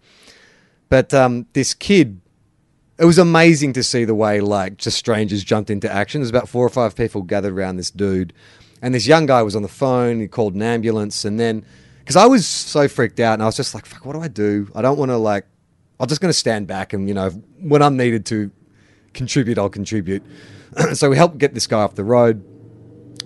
[0.89, 2.19] But um, this kid,
[2.97, 6.21] it was amazing to see the way like just strangers jumped into action.
[6.21, 8.33] There's about four or five people gathered around this dude,
[8.81, 10.19] and this young guy was on the phone.
[10.19, 11.65] He called an ambulance, and then
[11.99, 14.27] because I was so freaked out, and I was just like, "Fuck, what do I
[14.27, 14.69] do?
[14.75, 15.45] I don't want to like.
[15.99, 17.29] I'm just going to stand back, and you know,
[17.59, 18.51] when I'm needed to
[19.13, 20.23] contribute, I'll contribute."
[20.93, 22.43] so we helped get this guy off the road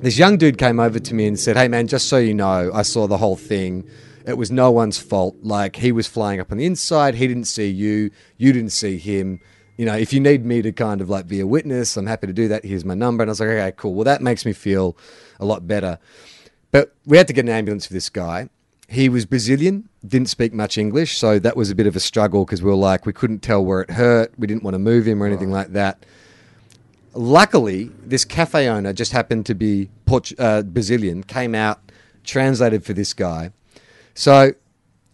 [0.01, 2.71] this young dude came over to me and said, "Hey man, just so you know,
[2.73, 3.87] I saw the whole thing.
[4.25, 5.35] It was no one's fault.
[5.41, 7.15] Like he was flying up on the inside.
[7.15, 8.11] He didn't see you.
[8.37, 9.39] You didn't see him.
[9.77, 12.27] You know, if you need me to kind of like be a witness, I'm happy
[12.27, 12.63] to do that.
[12.63, 13.93] Here's my number." And I was like, "Okay, cool.
[13.93, 14.97] Well, that makes me feel
[15.39, 15.99] a lot better."
[16.71, 18.49] But we had to get an ambulance for this guy.
[18.91, 22.43] He was Brazilian, didn't speak much English, so that was a bit of a struggle
[22.43, 24.33] because we were like, we couldn't tell where it hurt.
[24.39, 26.07] We didn't want to move him or anything like that.
[27.13, 31.91] Luckily, this cafe owner just happened to be Port- uh, Brazilian, came out,
[32.23, 33.51] translated for this guy.
[34.15, 34.53] So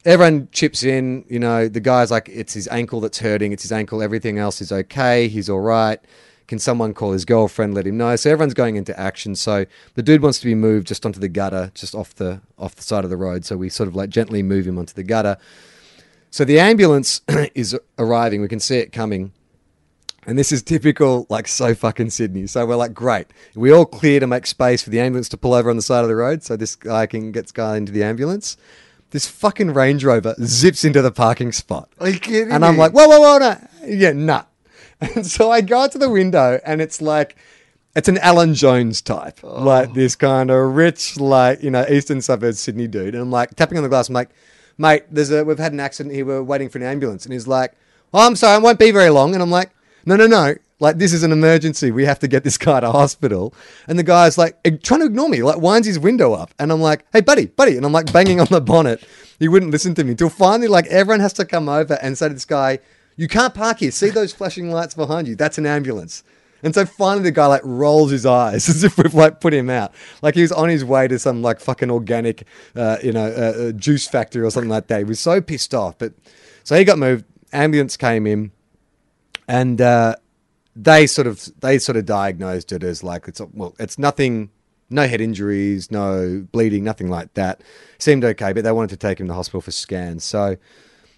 [0.05, 1.25] everyone chips in.
[1.27, 3.51] You know, the guy's like, it's his ankle that's hurting.
[3.51, 4.01] It's his ankle.
[4.01, 5.27] Everything else is okay.
[5.27, 5.99] He's all right.
[6.47, 8.15] Can someone call his girlfriend, let him know?
[8.15, 9.35] So everyone's going into action.
[9.35, 9.65] So
[9.95, 12.83] the dude wants to be moved just onto the gutter, just off the off the
[12.83, 13.45] side of the road.
[13.45, 15.37] So we sort of like gently move him onto the gutter.
[16.29, 17.21] So the ambulance
[17.55, 18.41] is arriving.
[18.41, 19.31] We can see it coming.
[20.27, 22.47] And this is typical, like so fucking Sydney.
[22.47, 23.27] So we're like, great.
[23.53, 26.01] We all clear to make space for the ambulance to pull over on the side
[26.01, 28.57] of the road so this guy can get this guy into the ambulance.
[29.11, 31.89] This fucking Range Rover zips into the parking spot.
[31.99, 33.67] Are you kidding And I'm like, whoa, whoa, whoa, no.
[33.85, 34.43] Yeah, nah.
[35.01, 37.35] And so I go out to the window and it's like,
[37.95, 39.63] it's an Alan Jones type, oh.
[39.63, 43.15] like this kind of rich, like, you know, eastern suburbs Sydney dude.
[43.15, 44.31] And I'm like, tapping on the glass, I'm like,
[44.77, 46.25] mate, there's a, we've had an accident here.
[46.25, 47.25] We're waiting for an ambulance.
[47.25, 47.73] And he's like,
[48.13, 49.33] oh, I'm sorry, I won't be very long.
[49.33, 49.71] And I'm like,
[50.05, 50.55] no, no, no.
[50.81, 51.91] Like, this is an emergency.
[51.91, 53.53] We have to get this guy to hospital.
[53.87, 56.53] And the guy's like, trying to ignore me, like, winds his window up.
[56.59, 57.77] And I'm like, hey, buddy, buddy.
[57.77, 59.01] And I'm like, banging on the bonnet.
[59.39, 62.27] He wouldn't listen to me until finally, like, everyone has to come over and say
[62.27, 62.79] to this guy,
[63.15, 63.91] you can't park here.
[63.91, 65.35] See those flashing lights behind you?
[65.35, 66.23] That's an ambulance.
[66.63, 69.69] And so finally, the guy like rolls his eyes as if we've like put him
[69.69, 73.25] out, like he was on his way to some like fucking organic, uh, you know,
[73.25, 74.97] uh, uh, juice factory or something like that.
[74.97, 75.97] He was so pissed off.
[75.97, 76.13] But
[76.63, 77.25] so he got moved.
[77.53, 78.51] Ambulance came in,
[79.47, 80.15] and uh,
[80.75, 84.49] they sort of they sort of diagnosed it as like it's well, it's nothing,
[84.89, 87.61] no head injuries, no bleeding, nothing like that.
[87.99, 90.23] Seemed okay, but they wanted to take him to hospital for scans.
[90.23, 90.57] So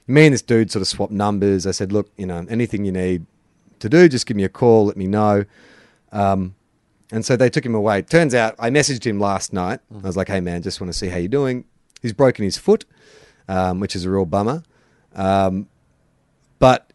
[0.08, 1.68] me and this dude sort of swapped numbers.
[1.68, 3.26] I said, look, you know, anything you need
[3.80, 5.46] to do, just give me a call, let me know.
[6.12, 6.56] Um,
[7.12, 8.02] and so they took him away.
[8.02, 9.80] Turns out I messaged him last night.
[10.04, 11.66] I was like, hey man, just want to see how you're doing.
[12.02, 12.86] He's broken his foot,
[13.48, 14.64] um, which is a real bummer.
[15.16, 15.68] Um,
[16.60, 16.92] but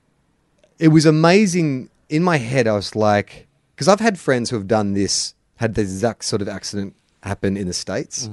[0.79, 1.91] it was amazing.
[2.09, 5.75] In my head, I was like, because I've had friends who have done this, had
[5.75, 8.29] the exact sort of accident happen in the States.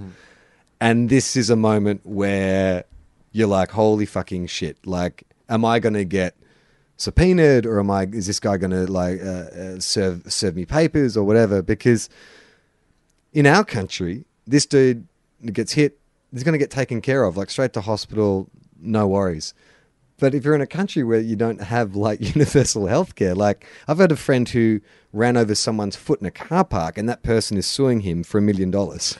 [0.81, 2.85] And this is a moment where
[3.31, 4.77] you're like, holy fucking shit.
[4.85, 6.35] Like, am I going to get
[6.97, 10.65] subpoenaed or am I, is this guy going to like uh, uh, serve, serve me
[10.65, 11.61] papers or whatever?
[11.61, 12.09] Because
[13.33, 15.07] in our country, this dude
[15.53, 15.99] gets hit,
[16.31, 18.49] he's going to get taken care of, like straight to hospital,
[18.79, 19.53] no worries.
[20.17, 23.99] But if you're in a country where you don't have like universal healthcare, like I've
[23.99, 24.81] had a friend who
[25.13, 28.37] ran over someone's foot in a car park and that person is suing him for
[28.37, 29.17] a million dollars.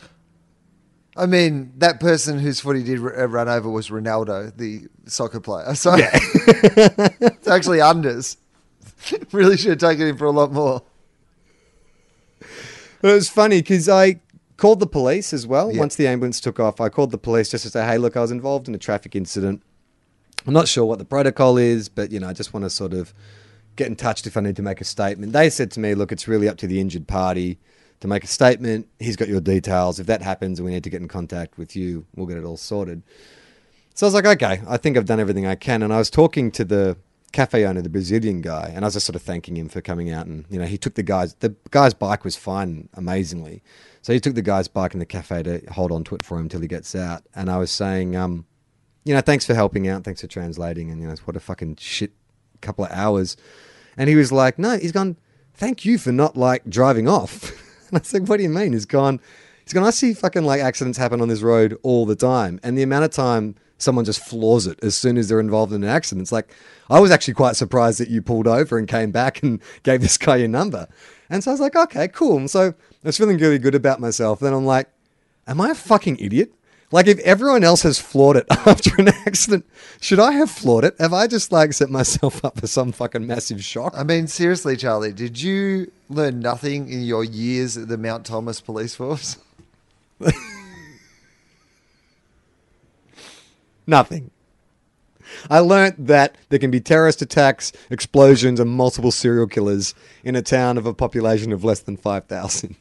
[1.20, 5.42] I mean, that person whose foot he did uh, run over was Ronaldo, the soccer
[5.42, 5.76] player.
[5.76, 8.38] So it's actually unders.
[9.34, 10.82] really should have taken him for a lot more.
[13.02, 14.22] But it was funny because I
[14.56, 15.72] called the police as well.
[15.72, 15.80] Yeah.
[15.80, 18.22] Once the ambulance took off, I called the police just to say, hey, look, I
[18.22, 19.62] was involved in a traffic incident.
[20.48, 22.94] I'm not sure what the protocol is, but, you know, I just want to sort
[22.94, 23.14] of
[23.76, 25.34] get in touch if I need to make a statement.
[25.34, 27.60] They said to me, look, it's really up to the injured party
[28.00, 28.88] to make a statement.
[29.00, 30.00] He's got your details.
[30.00, 32.45] If that happens and we need to get in contact with you, we'll get it
[32.45, 33.04] all sorted.
[33.93, 35.84] So I was like, okay, I think I've done everything I can.
[35.84, 36.97] And I was talking to the
[37.32, 40.10] cafe owner, the Brazilian guy, and I was just sort of thanking him for coming
[40.10, 40.26] out.
[40.26, 43.62] And, you know, he took the guy's, the guy's bike was fine, amazingly.
[44.02, 46.39] So he took the guy's bike in the cafe to hold on to it for
[46.39, 47.24] him till he gets out.
[47.36, 48.45] And I was saying, um,
[49.04, 50.04] you know, thanks for helping out.
[50.06, 50.89] Thanks for translating.
[50.89, 52.14] And, you know, what a fucking shit
[52.62, 53.36] couple of hours.
[53.97, 55.18] And he was like, no, he's gone,
[55.54, 57.52] thank you for not like driving off.
[57.92, 58.74] and I said, what do you mean?
[58.74, 59.20] He's gone,
[59.64, 62.60] he's gone, I see fucking like accidents happen on this road all the time.
[62.64, 65.84] And the amount of time someone just floors it as soon as they're involved in
[65.84, 66.24] an accident.
[66.24, 66.54] It's like,
[66.90, 70.18] I was actually quite surprised that you pulled over and came back and gave this
[70.18, 70.88] guy your number.
[71.30, 72.38] And so I was like, okay, cool.
[72.38, 74.40] And so I was feeling really good about myself.
[74.40, 74.90] Then I'm like,
[75.48, 76.54] am I a fucking idiot?
[76.92, 79.66] Like, if everyone else has floored it after an accident,
[80.02, 80.96] should I have floored it?
[81.00, 83.94] Have I just like set myself up for some fucking massive shock?
[83.96, 88.60] I mean, seriously, Charlie, did you learn nothing in your years at the Mount Thomas
[88.60, 89.38] Police Force?
[93.88, 94.32] Nothing.
[95.50, 100.42] I learnt that there can be terrorist attacks, explosions, and multiple serial killers in a
[100.42, 102.76] town of a population of less than 5,000.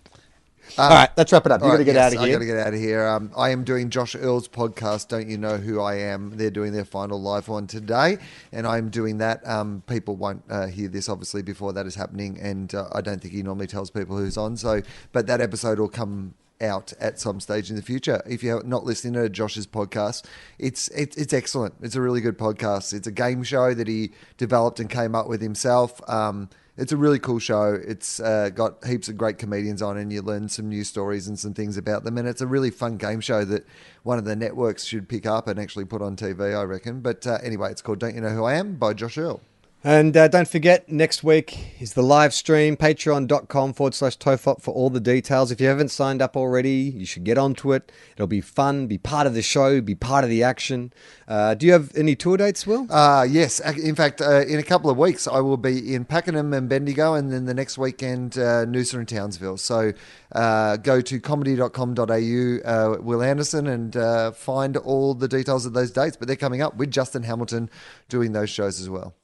[0.76, 1.62] All right, let's wrap it up.
[1.62, 2.28] You've got to get out of here.
[2.28, 3.06] I got to get out of here.
[3.06, 5.08] Um, I am doing Josh Earl's podcast.
[5.08, 6.36] Don't you know who I am?
[6.36, 8.18] They're doing their final live one today,
[8.52, 9.46] and I'm doing that.
[9.46, 13.20] Um, people won't uh, hear this obviously before that is happening, and uh, I don't
[13.20, 14.56] think he normally tells people who's on.
[14.56, 18.22] So, but that episode will come out at some stage in the future.
[18.26, 20.24] If you're not listening to Josh's podcast,
[20.58, 21.74] it's it's it's excellent.
[21.82, 22.92] It's a really good podcast.
[22.92, 26.00] It's a game show that he developed and came up with himself.
[26.08, 26.48] Um,
[26.78, 27.76] it's a really cool show.
[27.86, 31.36] It's uh, got heaps of great comedians on, and you learn some new stories and
[31.36, 32.16] some things about them.
[32.16, 33.66] And it's a really fun game show that
[34.04, 37.00] one of the networks should pick up and actually put on TV, I reckon.
[37.00, 39.40] But uh, anyway, it's called "Don't You Know Who I Am" by Josh Earl.
[39.84, 44.74] And uh, don't forget, next week is the live stream, patreon.com forward slash tofop for
[44.74, 45.52] all the details.
[45.52, 47.92] If you haven't signed up already, you should get onto it.
[48.16, 50.92] It'll be fun, be part of the show, be part of the action.
[51.28, 52.88] Uh, do you have any tour dates, Wil?
[52.90, 53.60] Uh, yes.
[53.60, 57.14] In fact, uh, in a couple of weeks, I will be in Pakenham and Bendigo,
[57.14, 59.58] and then the next weekend, uh, Noosa and Townsville.
[59.58, 59.92] So
[60.32, 66.16] uh, go to comedy.com.au, Wil Anderson, and find all the details of those dates.
[66.16, 67.70] But they're coming up with Justin Hamilton
[68.08, 69.14] doing those shows as well.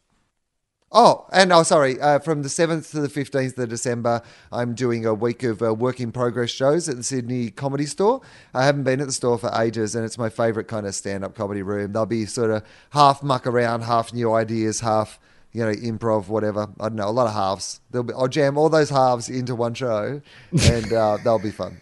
[0.96, 2.00] Oh, and oh, sorry.
[2.00, 4.22] Uh, from the seventh to the fifteenth of December,
[4.52, 8.20] I'm doing a week of uh, work in progress shows at the Sydney Comedy Store.
[8.54, 11.34] I haven't been at the store for ages, and it's my favourite kind of stand-up
[11.34, 11.92] comedy room.
[11.92, 15.18] They'll be sort of half muck around, half new ideas, half
[15.50, 16.68] you know improv, whatever.
[16.78, 17.80] I don't know, a lot of halves.
[17.90, 20.22] They'll be, I'll jam all those halves into one show,
[20.62, 21.80] and uh, they'll be fun.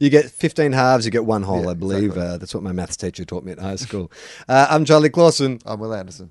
[0.00, 2.04] You get 15 halves, you get one whole, Yeah, I believe.
[2.04, 2.22] exactly.
[2.26, 4.10] Uh, that's what my maths teacher taught me at high school.
[4.48, 5.58] Uh, I'm Charlie Clausen.
[5.66, 6.30] I'm Wil Anderson.